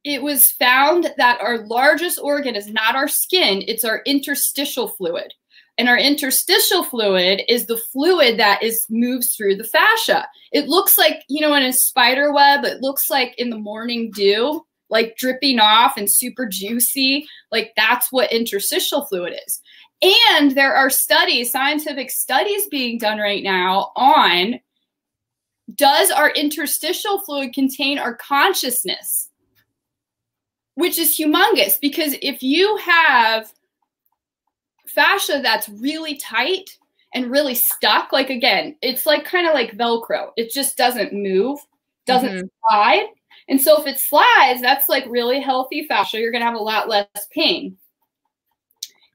[0.02, 5.32] it was found that our largest organ is not our skin, it's our interstitial fluid.
[5.78, 10.28] And our interstitial fluid is the fluid that is moves through the fascia.
[10.52, 14.11] It looks like, you know, in a spider web, it looks like in the morning
[14.14, 17.26] dew, like dripping off and super juicy.
[17.50, 19.62] Like that's what interstitial fluid is.
[20.02, 24.61] And there are studies, scientific studies being done right now on
[25.74, 29.30] does our interstitial fluid contain our consciousness?
[30.74, 33.52] which is humongous because if you have
[34.94, 36.76] fascia that's really tight
[37.14, 40.31] and really stuck, like again, it's like kind of like Velcro.
[40.37, 41.59] It just doesn't move,
[42.07, 42.46] doesn't mm-hmm.
[42.68, 43.07] slide.
[43.48, 46.18] And so if it slides, that's like really healthy fascia.
[46.18, 47.76] You're going to have a lot less pain.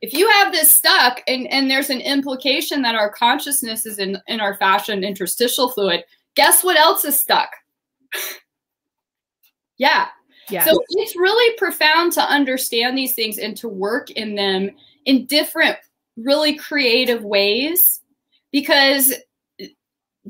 [0.02, 4.18] If you have this stuck and, and there's an implication that our consciousness is in,
[4.28, 6.04] in our fascia and interstitial fluid,
[6.36, 7.50] guess what else is stuck?
[9.78, 10.08] yeah,
[10.50, 10.66] Yes.
[10.66, 14.72] So it's really profound to understand these things and to work in them
[15.08, 15.78] in different,
[16.16, 18.02] really creative ways
[18.52, 19.14] because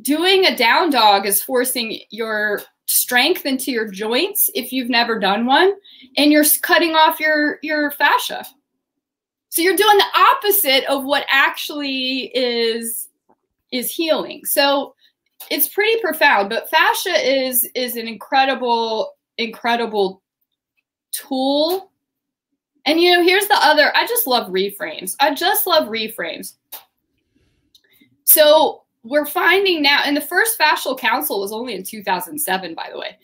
[0.01, 5.45] doing a down dog is forcing your strength into your joints if you've never done
[5.45, 5.73] one
[6.15, 8.45] and you're cutting off your your fascia
[9.49, 13.09] so you're doing the opposite of what actually is
[13.73, 14.95] is healing so
[15.51, 20.21] it's pretty profound but fascia is is an incredible incredible
[21.11, 21.91] tool.
[22.87, 25.15] And you know, here's the other, I just love reframes.
[25.19, 26.53] I just love reframes.
[28.23, 32.97] So we're finding now, and the first fascial council was only in 2007, by the
[32.97, 33.17] way.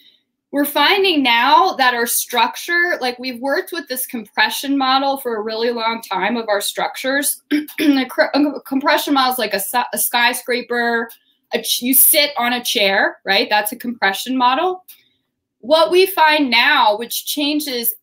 [0.51, 5.41] We're finding now that our structure, like we've worked with this compression model for a
[5.41, 7.41] really long time of our structures.
[7.79, 9.61] a compression model is like a,
[9.93, 11.09] a skyscraper.
[11.55, 13.49] A, you sit on a chair, right?
[13.49, 14.83] That's a compression model
[15.63, 17.95] what we find now, which changes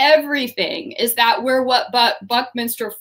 [0.00, 1.92] everything, is that we're what
[2.26, 2.94] Buckminster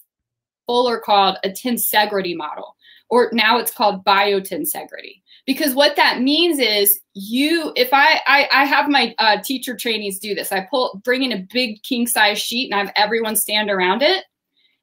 [0.68, 2.76] Fuller called a tensegrity model,
[3.10, 5.22] or now it's called biotensegrity.
[5.47, 10.20] Because what that means is you, if I, I, I have my uh, teacher trainees
[10.20, 13.36] do this, I pull, bring in a big king size sheet and I have everyone
[13.36, 14.26] stand around it.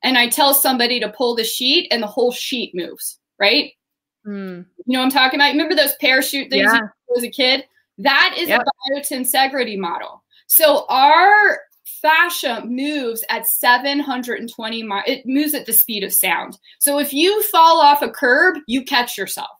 [0.02, 3.72] And I tell somebody to pull the sheet and the whole sheet moves, right?
[4.26, 4.66] Mm.
[4.86, 5.52] You know what I'm talking about?
[5.52, 6.80] Remember those parachute things yeah.
[7.16, 7.64] as a kid?
[7.98, 8.62] That is yep.
[8.62, 10.24] a biotensegrity model.
[10.48, 11.60] So our
[12.00, 15.04] fascia moves at 720 miles.
[15.06, 16.58] It moves at the speed of sound.
[16.78, 19.50] So if you fall off a curb, you catch yourself.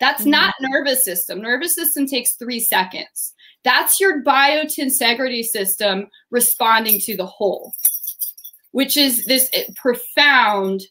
[0.00, 0.30] That's mm-hmm.
[0.30, 1.40] not nervous system.
[1.40, 3.34] Nervous system takes three seconds.
[3.64, 7.72] That's your biotensegrity system responding to the whole,
[8.70, 10.82] which is this eh, profound,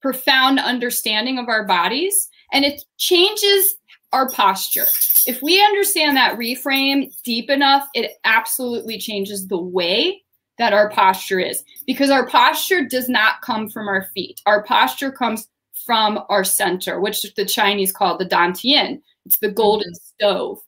[0.00, 2.30] profound understanding of our bodies.
[2.52, 3.76] And it changes
[4.12, 4.86] our posture.
[5.26, 10.23] If we understand that reframe deep enough, it absolutely changes the way
[10.58, 14.40] that our posture is because our posture does not come from our feet.
[14.46, 15.48] Our posture comes
[15.84, 19.00] from our center, which the Chinese call the dantian.
[19.26, 20.24] It's the golden mm-hmm.
[20.24, 20.58] stove,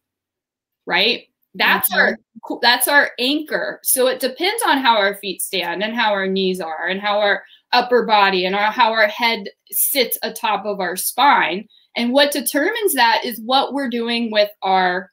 [0.87, 1.25] right?
[1.55, 2.01] That's mm-hmm.
[2.01, 3.81] our that's our anchor.
[3.83, 7.19] So it depends on how our feet stand and how our knees are and how
[7.19, 11.67] our upper body and our, how our head sits atop of our spine.
[11.97, 15.11] And what determines that is what we're doing with our,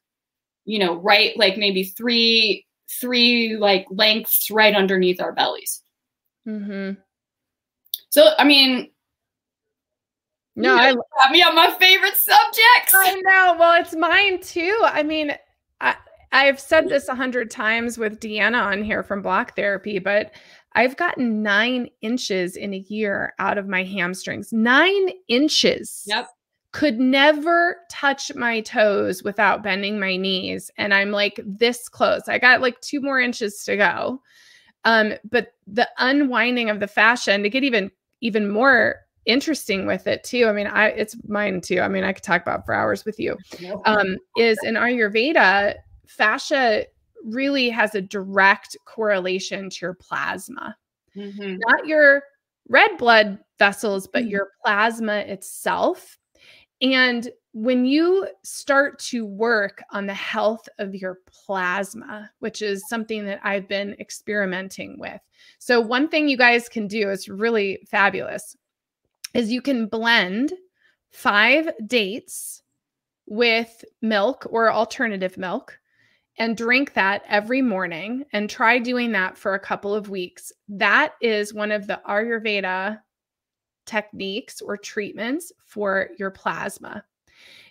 [0.65, 2.65] you know, right, like maybe three
[2.99, 5.81] three like lengths right underneath our bellies.
[6.47, 6.99] Mm-hmm.
[8.09, 8.91] So I mean,
[10.55, 12.93] no, I got me on my favorite subjects.
[12.93, 13.55] I know.
[13.59, 14.79] Well, it's mine too.
[14.83, 15.33] I mean,
[15.81, 15.95] I
[16.31, 20.31] I've said this a hundred times with Deanna on here from Block Therapy, but
[20.75, 24.51] I've gotten nine inches in a year out of my hamstrings.
[24.51, 26.03] Nine inches.
[26.07, 26.27] Yep.
[26.73, 30.69] Could never touch my toes without bending my knees.
[30.77, 32.23] And I'm like this close.
[32.27, 34.21] I got like two more inches to go.
[34.83, 37.89] Um, but the unwinding of the fascia and to get even
[38.21, 40.47] even more interesting with it too.
[40.47, 41.79] I mean, I it's mine too.
[41.79, 43.37] I mean, I could talk about for hours with you.
[43.85, 45.75] Um, is in Ayurveda,
[46.07, 46.85] fascia
[47.23, 50.75] really has a direct correlation to your plasma,
[51.15, 51.55] mm-hmm.
[51.59, 52.23] not your
[52.69, 54.31] red blood vessels, but mm-hmm.
[54.31, 56.17] your plasma itself.
[56.83, 63.25] And when you start to work on the health of your plasma, which is something
[63.25, 65.21] that I've been experimenting with.
[65.59, 68.57] So, one thing you guys can do is really fabulous
[69.33, 70.53] is you can blend
[71.11, 72.61] five dates
[73.27, 75.79] with milk or alternative milk
[76.37, 80.51] and drink that every morning and try doing that for a couple of weeks.
[80.67, 82.99] That is one of the Ayurveda
[83.85, 87.03] techniques or treatments for your plasma.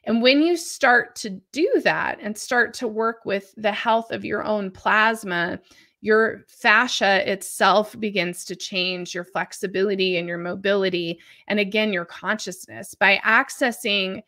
[0.05, 4.25] And when you start to do that and start to work with the health of
[4.25, 5.61] your own plasma,
[6.01, 12.95] your fascia itself begins to change, your flexibility and your mobility, and again, your consciousness
[12.95, 14.23] by accessing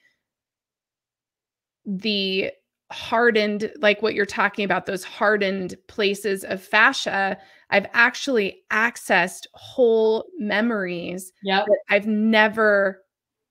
[1.84, 2.52] the
[2.92, 7.38] hardened, like what you're talking about, those hardened places of fascia.
[7.70, 11.66] I've actually accessed whole memories yep.
[11.66, 13.02] that I've never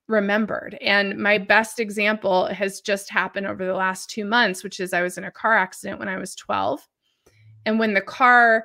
[0.08, 0.76] remembered.
[0.80, 5.02] And my best example has just happened over the last two months, which is I
[5.02, 6.86] was in a car accident when I was 12
[7.66, 8.64] and when the car,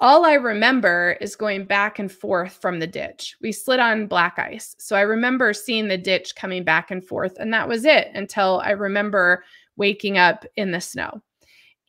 [0.00, 3.36] all I remember is going back and forth from the ditch.
[3.40, 4.74] We slid on black ice.
[4.78, 7.36] So I remember seeing the ditch coming back and forth.
[7.38, 9.44] And that was it until I remember
[9.76, 11.22] waking up in the snow.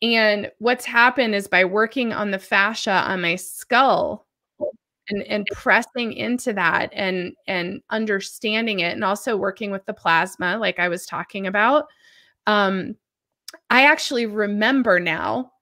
[0.02, 4.26] And what's happened is by working on the fascia on my skull
[5.08, 10.56] and, and pressing into that and and understanding it and also working with the plasma
[10.56, 11.86] like I was talking about
[12.46, 12.96] um
[13.70, 15.52] I actually remember now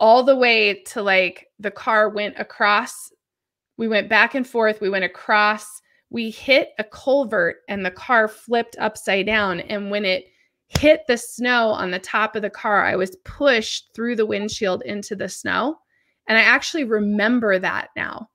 [0.00, 3.12] all the way to like the car went across.
[3.76, 4.80] We went back and forth.
[4.80, 5.82] We went across.
[6.10, 9.60] We hit a culvert and the car flipped upside down.
[9.60, 10.26] And when it
[10.68, 14.82] hit the snow on the top of the car, I was pushed through the windshield
[14.82, 15.78] into the snow.
[16.26, 18.28] And I actually remember that now.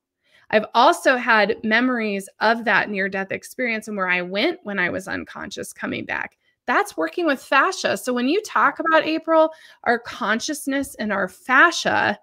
[0.50, 4.90] I've also had memories of that near death experience and where I went when I
[4.90, 7.96] was unconscious coming back that's working with fascia.
[7.96, 9.50] So when you talk about April,
[9.84, 12.18] our consciousness and our fascia,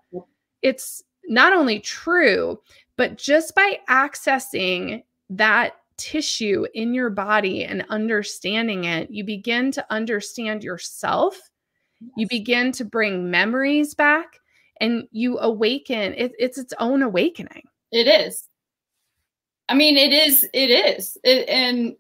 [0.62, 2.60] it's not only true,
[2.98, 9.86] but just by accessing that tissue in your body and understanding it, you begin to
[9.92, 11.38] understand yourself.
[12.00, 12.12] Yes.
[12.18, 14.40] You begin to bring memories back
[14.80, 16.16] and you awaken.
[16.16, 17.64] It, it's its own awakening.
[17.92, 18.48] It is.
[19.70, 21.18] I mean, it is, it is.
[21.24, 21.96] It, and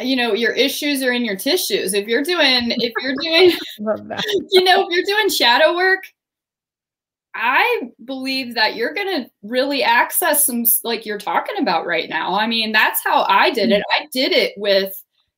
[0.00, 3.50] you know your issues are in your tissues if you're doing if you're doing
[4.50, 6.04] you know if you're doing shadow work
[7.34, 12.34] i believe that you're going to really access some like you're talking about right now.
[12.34, 13.80] I mean that's how i did mm-hmm.
[13.80, 13.84] it.
[13.98, 14.92] I did it with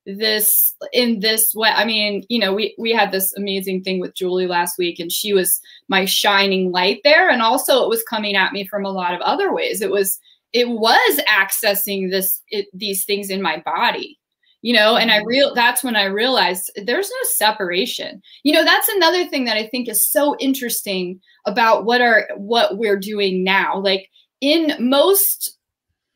[0.04, 4.16] this in this way i mean you know we we had this amazing thing with
[4.16, 8.34] julie last week and she was my shining light there and also it was coming
[8.34, 9.80] at me from a lot of other ways.
[9.80, 10.18] It was
[10.52, 14.18] it was accessing this it, these things in my body
[14.62, 15.26] you know and i mm-hmm.
[15.26, 19.66] real that's when i realized there's no separation you know that's another thing that i
[19.66, 24.08] think is so interesting about what are what we're doing now like
[24.40, 25.58] in most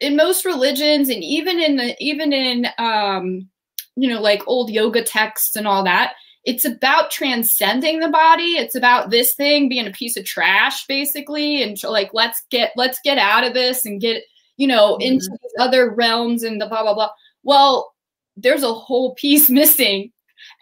[0.00, 3.48] in most religions and even in the even in um
[3.96, 8.74] you know like old yoga texts and all that it's about transcending the body it's
[8.74, 13.18] about this thing being a piece of trash basically and like let's get let's get
[13.18, 14.22] out of this and get
[14.56, 15.14] you know mm-hmm.
[15.14, 17.10] into other realms and the blah blah blah
[17.42, 17.94] well
[18.36, 20.12] there's a whole piece missing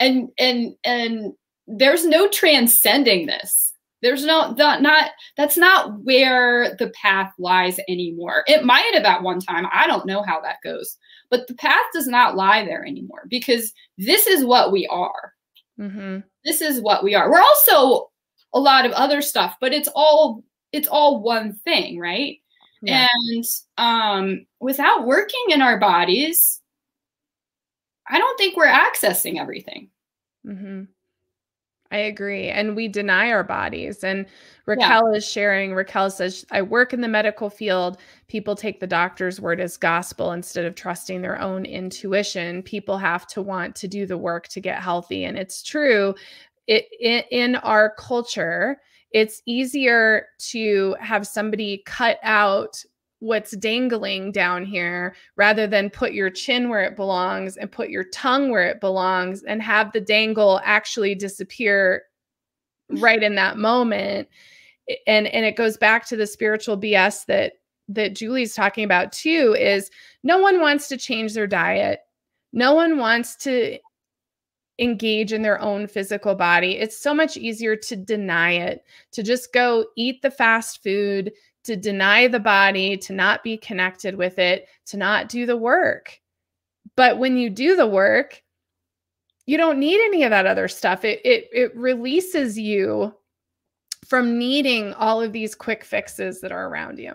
[0.00, 1.32] and and and
[1.66, 3.72] there's no transcending this
[4.02, 9.22] there's no not, not that's not where the path lies anymore it might have at
[9.22, 10.96] one time i don't know how that goes
[11.30, 15.34] but the path does not lie there anymore because this is what we are
[15.78, 16.20] Mm-hmm.
[16.44, 17.30] This is what we are.
[17.30, 18.10] We're also
[18.52, 22.38] a lot of other stuff, but it's all it's all one thing, right?
[22.82, 23.06] Yeah.
[23.32, 23.44] And
[23.78, 26.60] um, without working in our bodies,
[28.08, 29.88] I don't think we're accessing everything.
[30.46, 30.82] Mm-hmm.
[31.90, 32.48] I agree.
[32.48, 34.02] And we deny our bodies.
[34.02, 34.26] And
[34.66, 35.18] Raquel yeah.
[35.18, 37.98] is sharing, Raquel says, I work in the medical field.
[38.26, 42.62] People take the doctor's word as gospel instead of trusting their own intuition.
[42.62, 45.24] People have to want to do the work to get healthy.
[45.24, 46.14] And it's true.
[46.66, 48.80] It, it in our culture,
[49.12, 52.82] it's easier to have somebody cut out
[53.20, 58.04] what's dangling down here rather than put your chin where it belongs and put your
[58.04, 62.02] tongue where it belongs and have the dangle actually disappear
[62.90, 64.28] right in that moment.
[65.06, 67.54] And and it goes back to the spiritual bs that
[67.88, 69.90] that julie's talking about too is
[70.22, 72.00] no one wants to change their diet.
[72.52, 73.78] No one wants to
[74.78, 76.72] engage in their own physical body.
[76.78, 81.32] It's so much easier to deny it to just go eat the fast food
[81.64, 86.20] to deny the body, to not be connected with it, to not do the work.
[86.96, 88.42] But when you do the work,
[89.46, 91.04] you don't need any of that other stuff.
[91.04, 93.14] It it it releases you
[94.06, 97.12] from needing all of these quick fixes that are around you.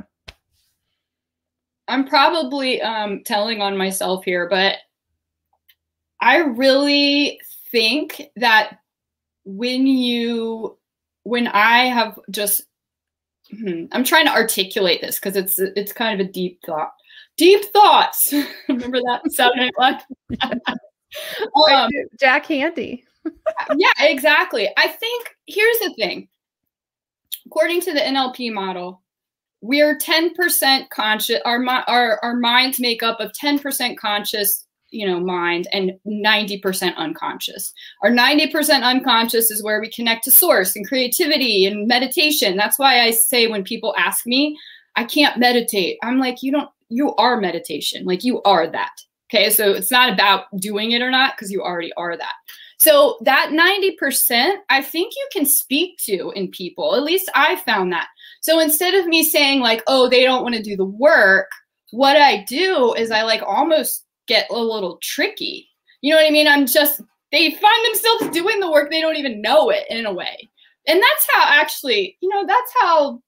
[1.87, 4.75] I'm probably um, telling on myself here, but
[6.21, 7.39] I really
[7.71, 8.77] think that
[9.45, 10.77] when you,
[11.23, 12.61] when I have just
[13.51, 16.91] hmm, I'm trying to articulate this because it's it's kind of a deep thought.
[17.37, 18.33] Deep thoughts.
[18.67, 20.01] Remember that Saturday Night
[21.71, 21.89] um,
[22.19, 23.03] Jack Handey.
[23.75, 24.69] yeah, exactly.
[24.77, 26.27] I think here's the thing.
[27.45, 29.01] According to the NLP model,
[29.61, 31.41] we're 10% conscious.
[31.45, 37.73] Our our our minds make up of 10% conscious, you know mind and 90% unconscious.
[38.03, 42.57] Our 90% unconscious is where we connect to source and creativity and meditation.
[42.57, 44.57] That's why i say when people ask me
[44.95, 48.05] i can't meditate i'm like you don't you are meditation.
[48.05, 48.91] Like you are that.
[49.29, 49.49] Okay?
[49.51, 52.33] So it's not about doing it or not because you already are that.
[52.77, 56.95] So that 90% i think you can speak to in people.
[56.95, 58.07] At least i found that.
[58.41, 61.47] So instead of me saying like oh they don't want to do the work
[61.91, 65.67] what i do is i like almost get a little tricky.
[66.01, 66.47] You know what I mean?
[66.47, 67.01] I'm just,
[67.33, 70.37] they find themselves doing the work, they don't even know it in a way.
[70.87, 73.21] And that's how actually, you know, that's how,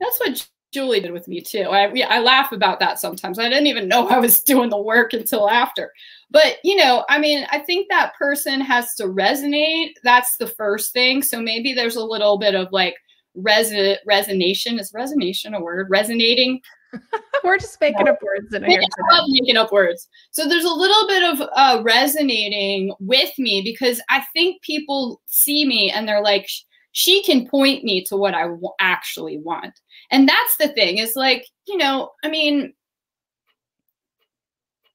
[0.00, 1.62] that's what Julie did with me too.
[1.62, 3.38] I, I laugh about that sometimes.
[3.38, 5.92] I didn't even know I was doing the work until after.
[6.30, 9.94] But, you know, I mean, I think that person has to resonate.
[10.04, 11.22] That's the first thing.
[11.22, 12.96] So maybe there's a little bit of like
[13.36, 14.78] reson resonation.
[14.78, 15.88] Is resonation a word?
[15.88, 16.60] Resonating
[17.44, 18.12] We're just making no.
[18.12, 18.80] up words in here.
[19.28, 20.08] Making up words.
[20.30, 25.66] So there's a little bit of uh, resonating with me because I think people see
[25.66, 26.48] me and they're like,
[26.92, 29.78] she can point me to what I w- actually want.
[30.10, 32.72] And that's the thing is like, you know, I mean,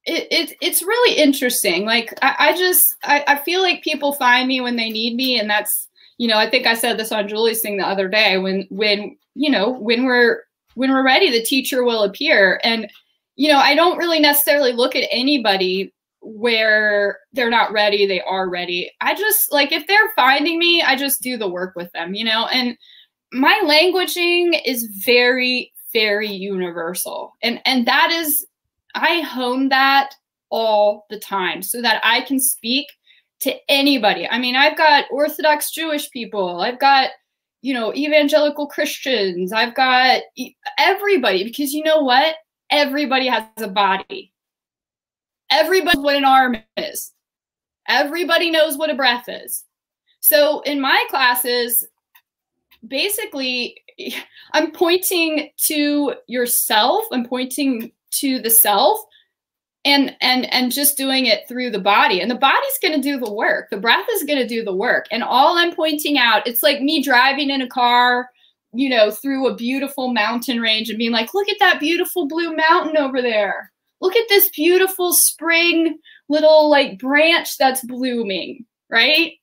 [0.06, 1.86] it, it it's really interesting.
[1.86, 5.40] Like I, I just I, I feel like people find me when they need me,
[5.40, 5.88] and that's
[6.18, 9.18] you know I think I said this on Julie's thing the other day when when
[9.34, 10.42] you know when we're
[10.76, 12.60] when we're ready, the teacher will appear.
[12.64, 12.90] And,
[13.36, 15.94] you know, I don't really necessarily look at anybody
[16.24, 18.92] where they're not ready, they are ready.
[19.02, 22.24] I just like if they're finding me, I just do the work with them, you
[22.24, 22.78] know, and
[23.34, 27.34] my languaging is very, very universal.
[27.42, 28.46] And and that is
[28.96, 30.16] I hone that
[30.50, 32.88] all the time so that I can speak
[33.42, 34.28] to anybody.
[34.28, 37.10] I mean, I've got Orthodox Jewish people, I've got
[37.64, 39.54] you know, evangelical Christians.
[39.54, 40.22] I've got
[40.78, 42.36] everybody because you know what?
[42.70, 44.34] Everybody has a body.
[45.50, 47.14] Everybody knows what an arm is.
[47.88, 49.64] Everybody knows what a breath is.
[50.20, 51.88] So in my classes,
[52.86, 53.78] basically,
[54.54, 57.06] I'm pointing to yourself.
[57.14, 59.00] I'm pointing to the self
[59.86, 62.22] and and and just doing it through the body.
[62.22, 63.70] And the body's going to do the work.
[63.70, 65.08] The breath is going to do the work.
[65.12, 68.30] And all i'm pointing out it's like me driving in a car
[68.74, 72.56] you know through a beautiful mountain range and being like look at that beautiful blue
[72.56, 73.72] mountain over there.
[74.02, 75.98] Look at this beautiful spring
[76.30, 79.34] little like branch that's blooming right?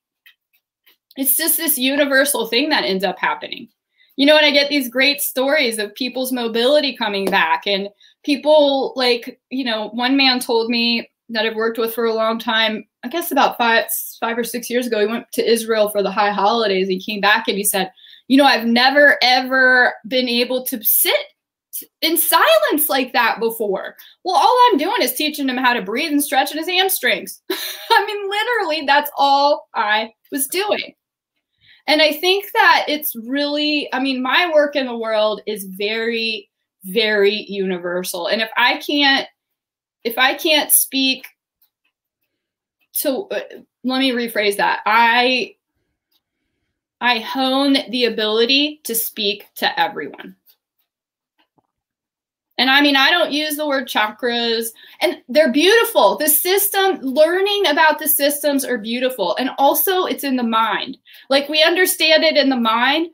[1.16, 3.68] It's just this universal thing that ends up happening.
[4.16, 7.88] You know and i get these great stories of people's mobility coming back and
[8.24, 12.38] people like you know one man told me that i've worked with for a long
[12.38, 13.86] time i guess about five
[14.20, 17.20] five or six years ago he went to israel for the high holidays he came
[17.20, 17.90] back and he said
[18.28, 21.16] you know i've never ever been able to sit
[22.02, 23.96] in silence like that before.
[24.24, 27.42] Well, all I'm doing is teaching him how to breathe and stretching his hamstrings.
[27.50, 30.94] I mean, literally, that's all I was doing.
[31.86, 36.49] And I think that it's really, I mean, my work in the world is very,
[36.84, 38.28] very universal.
[38.28, 39.26] And if I can't,
[40.04, 41.26] if I can't speak
[42.94, 43.40] to, uh,
[43.84, 44.80] let me rephrase that.
[44.86, 45.56] I,
[47.00, 50.36] I hone the ability to speak to everyone.
[52.58, 54.66] And I mean, I don't use the word chakras,
[55.00, 56.18] and they're beautiful.
[56.18, 59.34] The system, learning about the systems are beautiful.
[59.36, 60.98] And also, it's in the mind.
[61.30, 63.08] Like we understand it in the mind.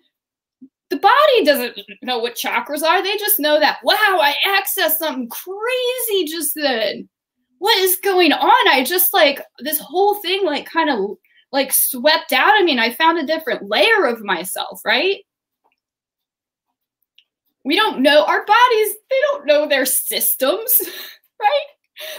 [0.91, 3.03] The body doesn't know what chakras are.
[3.03, 7.09] They just know that, wow, I accessed something crazy just then.
[7.59, 8.68] What is going on?
[8.68, 11.16] I just like this whole thing, like, kind of
[11.53, 12.59] like swept out.
[12.59, 15.18] of me, and I found a different layer of myself, right?
[17.66, 20.80] we don't know our bodies they don't know their systems
[21.41, 21.66] right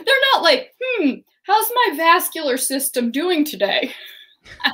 [0.05, 1.11] they're not like hmm
[1.43, 3.91] how's my vascular system doing today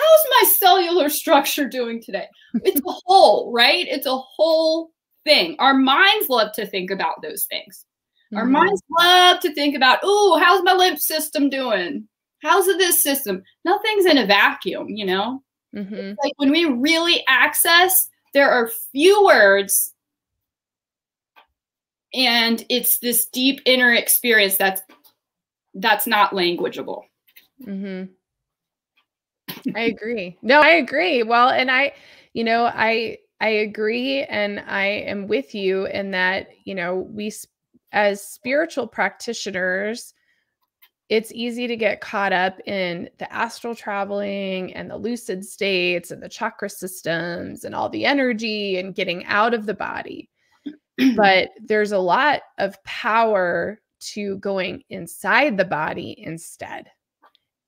[0.00, 2.26] how's my cellular structure doing today
[2.64, 4.90] it's a whole right it's a whole
[5.24, 7.86] thing our minds love to think about those things
[8.32, 8.38] mm-hmm.
[8.38, 12.06] our minds love to think about oh how's my lymph system doing
[12.42, 15.42] how's this system nothing's in a vacuum you know
[15.74, 16.14] Mm-hmm.
[16.22, 19.94] Like when we really access, there are few words,
[22.12, 24.82] and it's this deep inner experience that's
[25.74, 27.02] that's not languageable.
[27.64, 28.12] Mm-hmm.
[29.74, 30.38] I agree.
[30.42, 31.22] No, I agree.
[31.22, 31.92] Well, and I,
[32.32, 37.32] you know, I I agree, and I am with you in that you know we
[37.92, 40.14] as spiritual practitioners
[41.10, 46.22] it's easy to get caught up in the astral traveling and the lucid states and
[46.22, 50.30] the chakra systems and all the energy and getting out of the body.
[51.16, 56.86] but there's a lot of power to going inside the body instead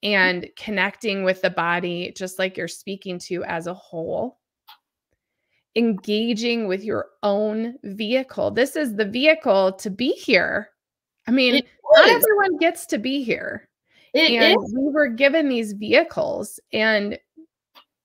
[0.02, 4.38] and connecting with the body, just like you're speaking to as a whole.
[5.74, 8.50] Engaging with your own vehicle.
[8.50, 10.72] This is the vehicle to be here
[11.26, 11.62] I mean,
[11.94, 13.68] not everyone gets to be here.
[14.12, 14.74] It and is.
[14.74, 17.18] we were given these vehicles and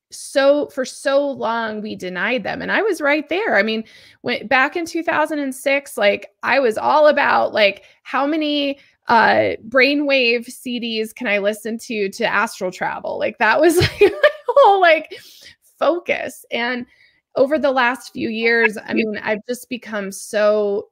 [0.10, 3.84] so for so long we denied them and i was right there i mean
[4.22, 11.16] when back in 2006 like i was all about like how many uh brainwave cds
[11.16, 15.20] can i listen to to astral travel like that was like my whole like
[15.80, 16.86] focus and
[17.36, 20.90] over the last few years i mean i've just become so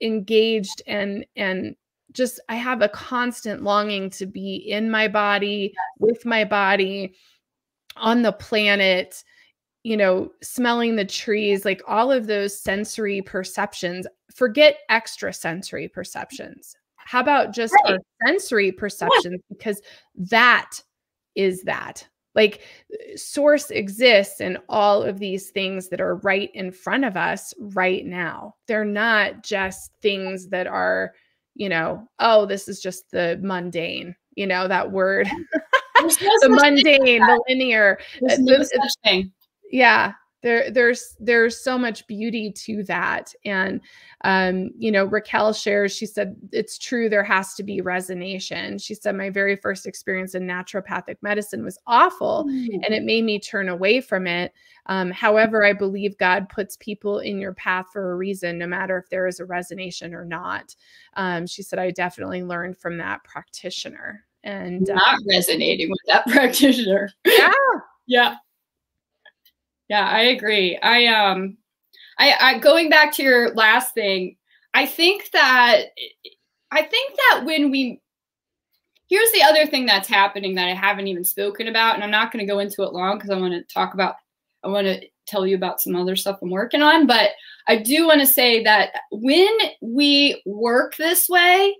[0.00, 1.74] engaged and and
[2.14, 7.14] just I have a constant longing to be in my body, with my body,
[7.96, 9.22] on the planet,
[9.82, 14.06] you know, smelling the trees, like all of those sensory perceptions.
[14.32, 16.76] Forget extra sensory perceptions.
[17.04, 17.94] How about just right.
[17.94, 19.40] our sensory perceptions?
[19.48, 19.80] Because
[20.16, 20.80] that
[21.34, 26.72] is that like uh, source exists in all of these things that are right in
[26.72, 28.54] front of us right now.
[28.66, 31.12] They're not just things that are,
[31.54, 35.28] you know, oh, this is just the mundane, you know, that word.
[35.96, 37.98] The mundane, the linear.
[38.20, 39.32] There's uh, no such thing.
[39.70, 40.12] Yeah
[40.44, 43.34] there there's there's so much beauty to that.
[43.44, 43.80] And
[44.24, 48.94] um, you know raquel shares she said it's true there has to be resonation she
[48.94, 52.82] said my very first experience in naturopathic medicine was awful mm-hmm.
[52.82, 54.52] and it made me turn away from it.
[54.86, 58.98] Um, however i believe god puts people in your path for a reason no matter
[58.98, 60.74] if there is a resonation or not.
[61.14, 64.24] Um, she said i definitely learned from that practitioner.
[64.42, 67.10] And not uh, resonating with that practitioner.
[67.24, 67.52] Yeah.
[68.06, 68.36] Yeah
[69.88, 70.78] yeah, I agree.
[70.78, 71.56] I um
[72.18, 74.36] I, I going back to your last thing,
[74.72, 75.86] I think that
[76.70, 78.00] I think that when we
[79.08, 82.32] here's the other thing that's happening that I haven't even spoken about, and I'm not
[82.32, 84.16] going to go into it long because I want to talk about
[84.64, 87.30] I want to tell you about some other stuff I'm working on, but
[87.66, 91.74] I do want to say that when we work this way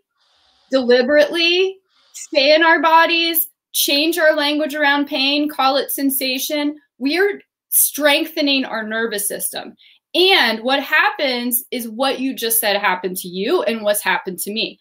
[0.71, 1.79] deliberately,
[2.13, 7.41] stay in our bodies, change our language around pain, call it sensation, we're
[7.75, 9.75] strengthening our nervous system.
[10.15, 14.53] And what happens is what you just said happened to you and what's happened to
[14.53, 14.79] me.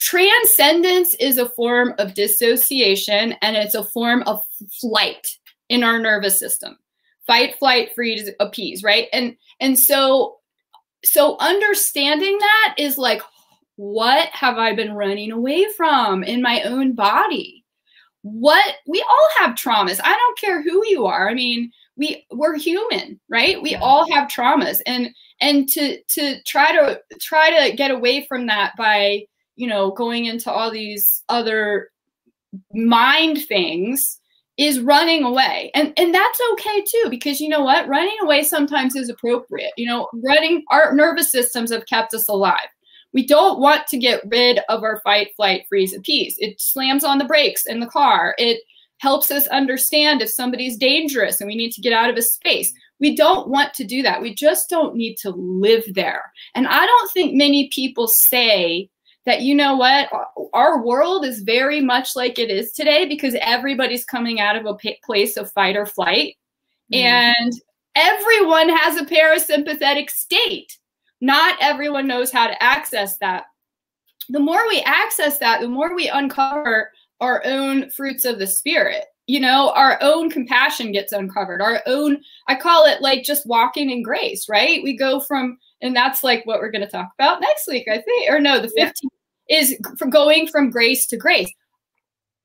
[0.00, 4.42] Transcendence is a form of dissociation and it's a form of
[4.80, 5.26] flight
[5.68, 6.78] in our nervous system.
[7.26, 9.08] Fight, flight, freeze, appease, right?
[9.12, 10.36] And and so
[11.04, 13.20] so understanding that is like
[13.76, 17.55] what have I been running away from in my own body?
[18.26, 20.00] What we all have traumas.
[20.02, 21.28] I don't care who you are.
[21.28, 23.62] I mean, we we're human, right?
[23.62, 25.10] We all have traumas and
[25.40, 30.24] and to to try to try to get away from that by, you know, going
[30.24, 31.90] into all these other
[32.72, 34.20] mind things
[34.56, 35.70] is running away.
[35.74, 37.86] And and that's okay too because you know what?
[37.86, 39.72] Running away sometimes is appropriate.
[39.76, 42.68] You know, running our nervous systems have kept us alive.
[43.16, 46.36] We don't want to get rid of our fight, flight, freeze, and peace.
[46.36, 48.34] It slams on the brakes in the car.
[48.36, 48.60] It
[48.98, 52.74] helps us understand if somebody's dangerous and we need to get out of a space.
[53.00, 54.20] We don't want to do that.
[54.20, 56.30] We just don't need to live there.
[56.54, 58.90] And I don't think many people say
[59.24, 60.10] that you know what
[60.52, 64.76] our world is very much like it is today because everybody's coming out of a
[65.02, 66.36] place of fight or flight
[66.92, 66.98] mm.
[66.98, 67.54] and
[67.94, 70.76] everyone has a parasympathetic state
[71.20, 73.44] not everyone knows how to access that.
[74.28, 79.04] The more we access that the more we uncover our own fruits of the spirit.
[79.26, 81.62] You know our own compassion gets uncovered.
[81.62, 84.82] Our own i call it like just walking in grace right?
[84.82, 88.00] We go from and that's like what we're going to talk about next week i
[88.00, 89.58] think or no the 15th yeah.
[89.58, 91.52] is from going from grace to grace.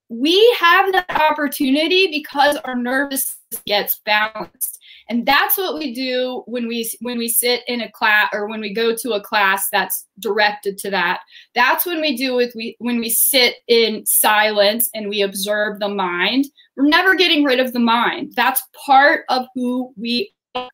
[0.09, 4.80] We have that opportunity because our nervous gets balanced
[5.11, 8.61] and that's what we do when we when we sit in a class or when
[8.61, 11.19] we go to a class that's directed to that.
[11.53, 15.89] That's when we do it we when we sit in silence and we observe the
[15.89, 16.45] mind.
[16.77, 18.31] We're never getting rid of the mind.
[18.37, 20.69] That's part of who we are.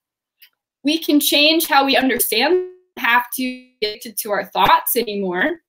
[0.84, 2.68] we can change how we understand.
[2.98, 5.62] Have to get to our thoughts anymore.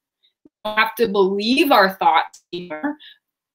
[0.66, 2.98] Have to believe our thoughts anymore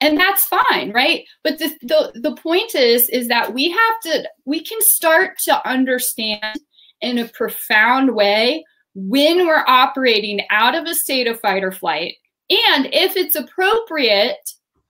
[0.04, 1.26] and that's fine right?
[1.44, 5.68] But the, the the point is is that we have to we can start to
[5.68, 6.60] understand
[7.02, 8.64] in a profound way
[8.96, 12.16] when we're operating out of a state of fight or flight
[12.50, 14.38] and if it's appropriate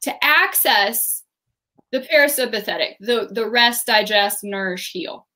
[0.01, 1.23] to access
[1.91, 5.27] the parasympathetic the the rest digest nourish heal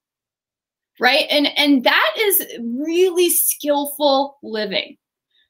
[1.00, 1.26] right?
[1.30, 4.98] And and that is really skillful living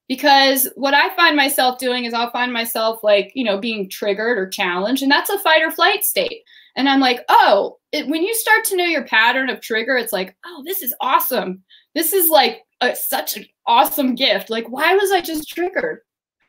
[0.07, 4.37] because what I find myself doing is I'll find myself like, you know, being triggered
[4.37, 6.43] or challenged, and that's a fight or flight state.
[6.75, 10.13] And I'm like, oh, it, when you start to know your pattern of trigger, it's
[10.13, 11.63] like, oh, this is awesome.
[11.95, 14.49] This is like a, such an awesome gift.
[14.49, 16.01] Like, why was I just triggered?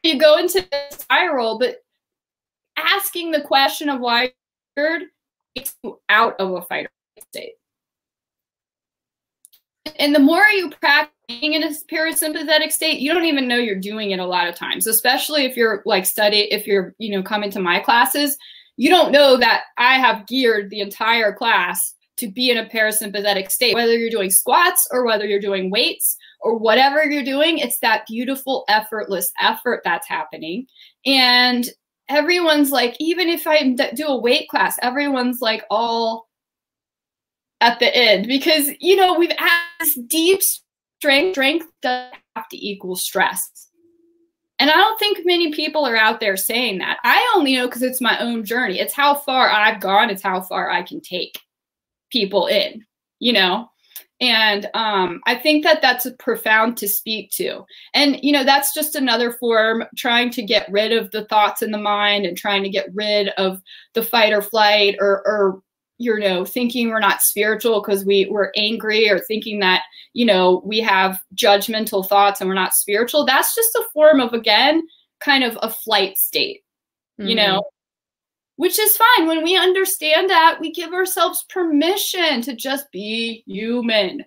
[0.03, 1.77] You go into the spiral, but
[2.77, 4.33] asking the question of why
[4.77, 5.09] triggered
[5.57, 7.53] takes you out of a fight or flight state.
[9.97, 13.77] And the more you practice being in a parasympathetic state, you don't even know you're
[13.77, 17.23] doing it a lot of times, especially if you're like study, if you're, you know,
[17.23, 18.37] coming to my classes,
[18.77, 23.51] you don't know that I have geared the entire class to be in a parasympathetic
[23.51, 27.79] state, whether you're doing squats or whether you're doing weights or whatever you're doing, it's
[27.81, 30.67] that beautiful, effortless effort that's happening.
[31.07, 31.69] And
[32.09, 36.28] everyone's like, even if I do a weight class, everyone's like all
[37.61, 42.57] at the end because, you know, we've had this deep strength strength doesn't have to
[42.57, 43.69] equal stress.
[44.59, 46.99] And I don't think many people are out there saying that.
[47.05, 48.81] I only know because it's my own journey.
[48.81, 51.39] It's how far I've gone, it's how far I can take
[52.11, 52.85] people in,
[53.21, 53.71] you know?
[54.21, 57.65] And um, I think that that's profound to speak to.
[57.95, 61.71] And, you know, that's just another form trying to get rid of the thoughts in
[61.71, 63.63] the mind and trying to get rid of
[63.95, 65.63] the fight or flight or, or
[65.99, 69.83] you know thinking we're not spiritual because we we're angry or thinking that
[70.15, 74.33] you know we have judgmental thoughts and we're not spiritual that's just a form of
[74.33, 74.83] again
[75.21, 76.63] kind of a flight state
[77.19, 77.29] mm-hmm.
[77.29, 77.63] you know?
[78.57, 79.29] Which is fine.
[79.29, 84.25] When we understand that we give ourselves permission to just be human.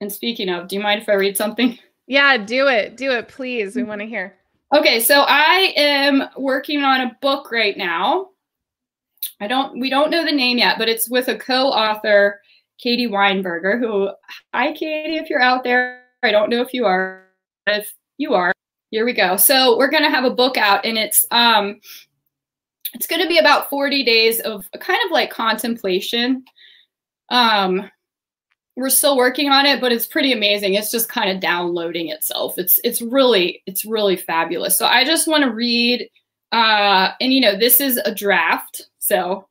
[0.00, 1.78] And speaking of do you mind if i read something?
[2.08, 2.96] Yeah do it.
[2.96, 3.76] Do it please.
[3.76, 4.36] We want to hear.
[4.74, 8.30] Okay so i am working on a book right now
[9.40, 12.40] I don't we don't know the name yet, but it's with a co-author,
[12.78, 14.10] Katie Weinberger, who
[14.54, 16.02] hi Katie, if you're out there.
[16.22, 17.26] I don't know if you are.
[17.66, 18.52] If you are,
[18.90, 19.36] here we go.
[19.36, 21.80] So we're gonna have a book out and it's um
[22.94, 26.44] it's gonna be about 40 days of kind of like contemplation.
[27.30, 27.90] Um
[28.74, 30.74] we're still working on it, but it's pretty amazing.
[30.74, 32.58] It's just kind of downloading itself.
[32.58, 34.78] It's it's really it's really fabulous.
[34.78, 36.08] So I just want to read
[36.52, 39.48] uh and you know this is a draft so,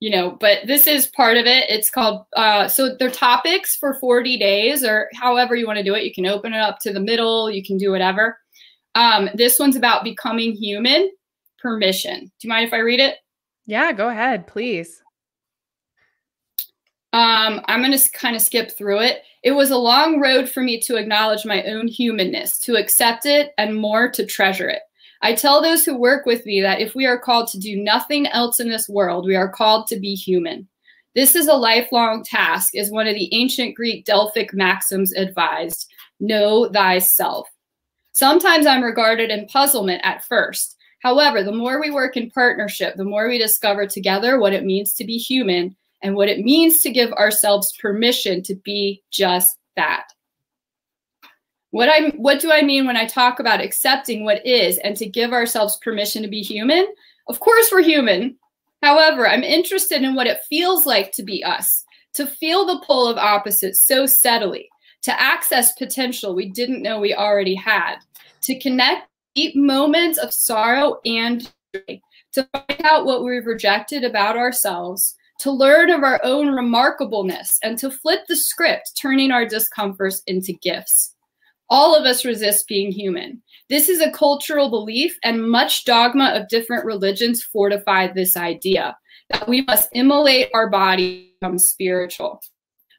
[0.00, 1.68] you know, but this is part of it.
[1.68, 5.94] It's called, uh, so they're topics for 40 days or however you want to do
[5.94, 6.04] it.
[6.04, 8.38] You can open it up to the middle, you can do whatever.
[8.94, 11.10] Um, this one's about becoming human,
[11.58, 12.20] permission.
[12.20, 13.16] Do you mind if I read it?
[13.66, 15.02] Yeah, go ahead, please.
[17.12, 19.22] Um, I'm going to kind of skip through it.
[19.42, 23.52] It was a long road for me to acknowledge my own humanness, to accept it,
[23.58, 24.80] and more to treasure it.
[25.20, 28.26] I tell those who work with me that if we are called to do nothing
[28.28, 30.68] else in this world, we are called to be human.
[31.14, 35.90] This is a lifelong task, as one of the ancient Greek Delphic maxims advised
[36.20, 37.48] know thyself.
[38.12, 40.76] Sometimes I'm regarded in puzzlement at first.
[41.02, 44.92] However, the more we work in partnership, the more we discover together what it means
[44.94, 50.04] to be human and what it means to give ourselves permission to be just that.
[51.70, 55.06] What I what do I mean when I talk about accepting what is and to
[55.06, 56.86] give ourselves permission to be human?
[57.28, 58.36] Of course we're human.
[58.82, 63.06] However, I'm interested in what it feels like to be us, to feel the pull
[63.06, 64.68] of opposites so steadily,
[65.02, 67.96] to access potential we didn't know we already had,
[68.42, 72.00] to connect deep moments of sorrow and joy,
[72.32, 77.78] to find out what we've rejected about ourselves, to learn of our own remarkableness, and
[77.78, 81.14] to flip the script, turning our discomforts into gifts.
[81.70, 83.42] All of us resist being human.
[83.68, 88.96] This is a cultural belief, and much dogma of different religions fortify this idea
[89.30, 92.40] that we must immolate our body become spiritual.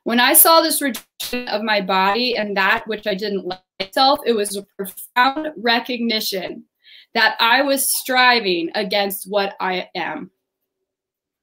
[0.04, 4.20] When I saw this rejection of my body and that which I didn't like myself,
[4.26, 6.64] it was a profound recognition
[7.14, 10.32] that I was striving against what I am.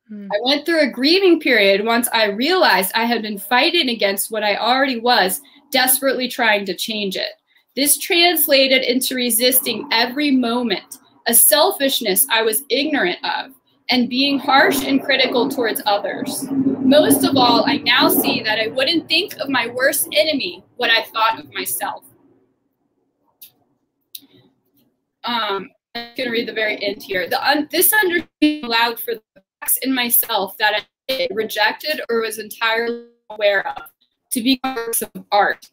[0.09, 0.29] Hmm.
[0.33, 4.45] I went through a grieving period once I realized I had been fighting against what
[4.45, 5.41] I already was
[5.71, 7.33] desperately trying to change it.
[7.75, 13.53] This translated into resisting every moment, a selfishness I was ignorant of,
[13.91, 16.47] and being harsh and critical towards others.
[16.51, 20.91] Most of all, I now see that I wouldn't think of my worst enemy what
[20.91, 22.05] I thought of myself.
[25.25, 27.29] Um, I'm going to read the very end here.
[27.29, 29.23] The un- this understanding allowed for the
[29.61, 33.83] facts in myself that I rejected or was entirely aware of
[34.31, 35.71] to be works of art.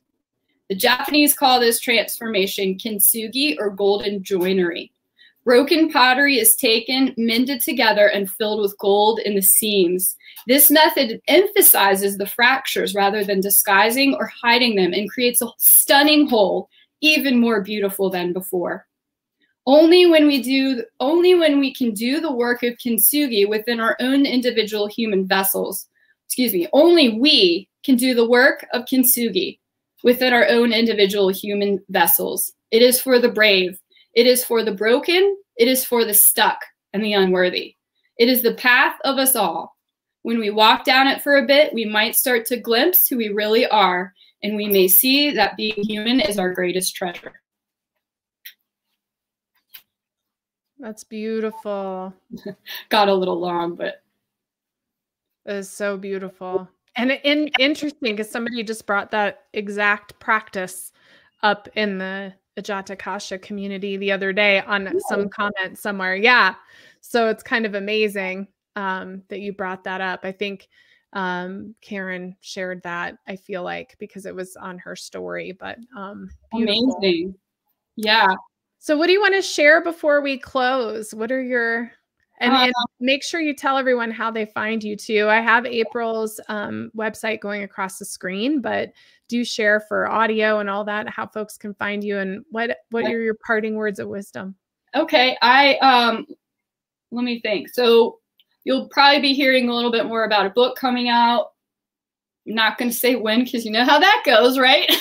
[0.69, 4.91] The Japanese call this transformation kintsugi or golden joinery.
[5.43, 10.15] Broken pottery is taken, mended together, and filled with gold in the seams.
[10.47, 16.29] This method emphasizes the fractures rather than disguising or hiding them and creates a stunning
[16.29, 16.69] whole,
[17.01, 18.87] even more beautiful than before.
[19.65, 23.97] Only when we do only when we can do the work of kintsugi within our
[23.99, 25.87] own individual human vessels.
[26.25, 29.59] Excuse me, only we can do the work of kintsugi
[30.03, 32.53] within our own individual human vessels.
[32.71, 33.79] It is for the brave,
[34.13, 36.59] it is for the broken, it is for the stuck
[36.93, 37.75] and the unworthy.
[38.17, 39.75] It is the path of us all.
[40.21, 43.29] When we walk down it for a bit, we might start to glimpse who we
[43.29, 47.41] really are, and we may see that being human is our greatest treasure.
[50.79, 52.13] That's beautiful.
[52.89, 54.01] Got a little long, but
[55.45, 56.69] it is so beautiful.
[56.95, 60.91] And in, interesting because somebody just brought that exact practice
[61.41, 64.99] up in the Ajatakasha community the other day on Ooh.
[65.07, 66.15] some comment somewhere.
[66.15, 66.55] Yeah.
[67.01, 70.21] So it's kind of amazing um, that you brought that up.
[70.23, 70.69] I think
[71.13, 76.29] um, Karen shared that, I feel like, because it was on her story, but um,
[76.53, 77.35] amazing.
[77.95, 78.33] Yeah.
[78.79, 81.13] So, what do you want to share before we close?
[81.13, 81.91] What are your
[82.43, 85.27] and, uh, and, make sure you tell everyone how they find you too.
[85.29, 88.91] I have April's um, website going across the screen, but
[89.29, 93.05] do share for audio and all that how folks can find you and what what
[93.05, 94.55] are your parting words of wisdom?
[94.95, 96.27] Okay, I um,
[97.11, 97.69] let me think.
[97.69, 98.19] So
[98.63, 101.47] you'll probably be hearing a little bit more about a book coming out.
[102.47, 104.91] I'm not going to say when because you know how that goes, right?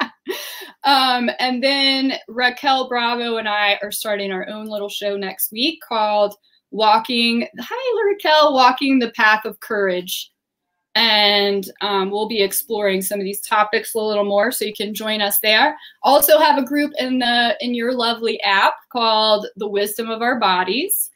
[0.84, 5.80] um, and then Raquel Bravo and I are starting our own little show next week
[5.86, 6.34] called
[6.70, 10.30] walking, hi, Raquel, walking the path of courage.
[10.94, 14.94] And um, we'll be exploring some of these topics a little more, so you can
[14.94, 15.76] join us there.
[16.02, 20.40] Also, have a group in the in your lovely app called "The Wisdom of Our
[20.40, 21.10] Bodies,"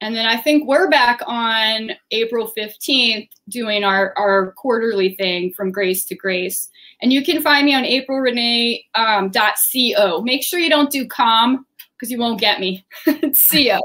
[0.00, 5.72] and then I think we're back on April fifteenth doing our our quarterly thing from
[5.72, 6.70] Grace to Grace.
[7.02, 10.18] And you can find me on aprilrenee.co.
[10.18, 11.65] Um, Make sure you don't do com
[11.96, 12.84] because you won't get me.
[13.04, 13.80] CO.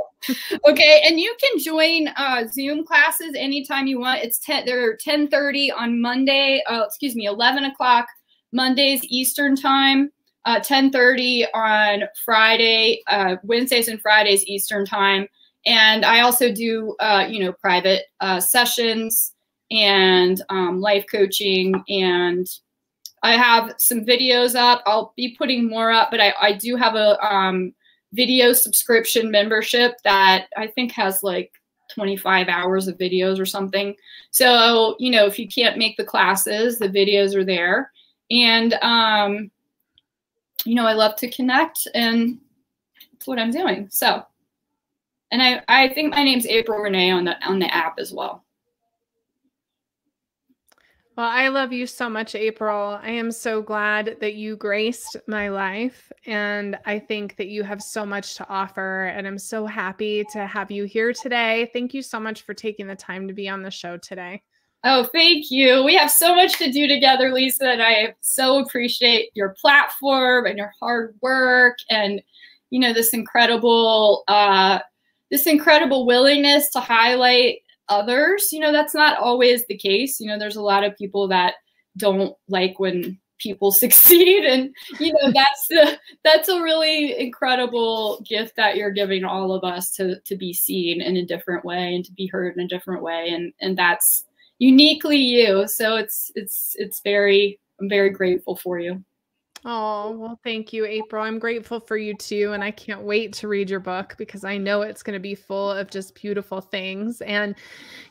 [0.68, 4.24] okay, and you can join uh, Zoom classes anytime you want.
[4.24, 8.08] It's 10, they're 10.30 on Monday, uh, excuse me, 11 o'clock
[8.52, 10.12] Mondays Eastern time,
[10.46, 15.28] uh, 10.30 on Friday, uh, Wednesdays and Fridays Eastern time.
[15.66, 19.34] And I also do, uh, you know, private uh, sessions
[19.70, 22.48] and um, life coaching and
[23.24, 24.82] I have some videos up.
[24.86, 27.74] I'll be putting more up, but I, I do have a um,
[28.14, 31.52] video subscription membership that I think has like
[31.94, 33.96] 25 hours of videos or something.
[34.32, 37.92] So, you know, if you can't make the classes, the videos are there.
[38.30, 39.52] And, um,
[40.66, 42.40] you know, I love to connect and
[43.12, 43.88] that's what I'm doing.
[43.92, 44.24] So,
[45.32, 48.44] and I, I think my name's April Renee on the on the app as well.
[51.18, 52.98] Well, I love you so much, April.
[53.02, 56.10] I am so glad that you graced my life.
[56.26, 59.06] And I think that you have so much to offer.
[59.06, 61.70] And I'm so happy to have you here today.
[61.74, 64.42] Thank you so much for taking the time to be on the show today.
[64.84, 65.84] Oh, thank you.
[65.84, 70.58] We have so much to do together, Lisa, and I so appreciate your platform and
[70.58, 72.22] your hard work and
[72.72, 74.80] you know this incredible uh
[75.30, 77.58] this incredible willingness to highlight
[77.92, 78.52] others.
[78.52, 80.20] You know, that's not always the case.
[80.20, 81.56] You know, there's a lot of people that
[81.98, 84.70] don't like when people succeed and
[85.00, 89.90] you know that's the that's a really incredible gift that you're giving all of us
[89.92, 93.02] to to be seen in a different way and to be heard in a different
[93.02, 94.24] way and and that's
[94.62, 95.68] uniquely you.
[95.68, 99.04] So it's it's it's very I'm very grateful for you.
[99.64, 101.24] Oh, well, thank you, April.
[101.24, 102.54] I'm grateful for you too.
[102.54, 105.36] And I can't wait to read your book because I know it's going to be
[105.36, 107.22] full of just beautiful things.
[107.22, 107.54] And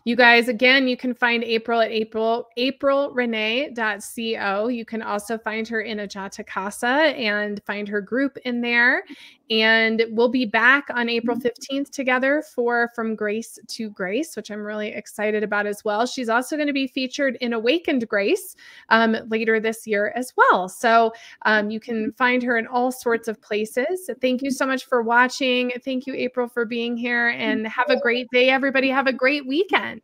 [0.04, 4.68] you guys, again, you can find April at April, aprilrenee.co.
[4.68, 9.02] You can also find her in Ajata Casa and find her group in there.
[9.50, 11.82] And we'll be back on April 15th mm-hmm.
[11.90, 16.06] together for From Grace to Grace, which I'm really excited about as well.
[16.06, 18.54] She's also going to be featured in Awakened Grace
[18.90, 20.68] um, later this year as well.
[20.68, 21.12] So
[21.42, 24.10] um, you can find her in all sorts of places.
[24.20, 25.72] Thank you so much for watching.
[25.84, 27.28] Thank you, April, for being here.
[27.28, 28.88] And have a great day, everybody.
[28.88, 30.02] Have a great weekend.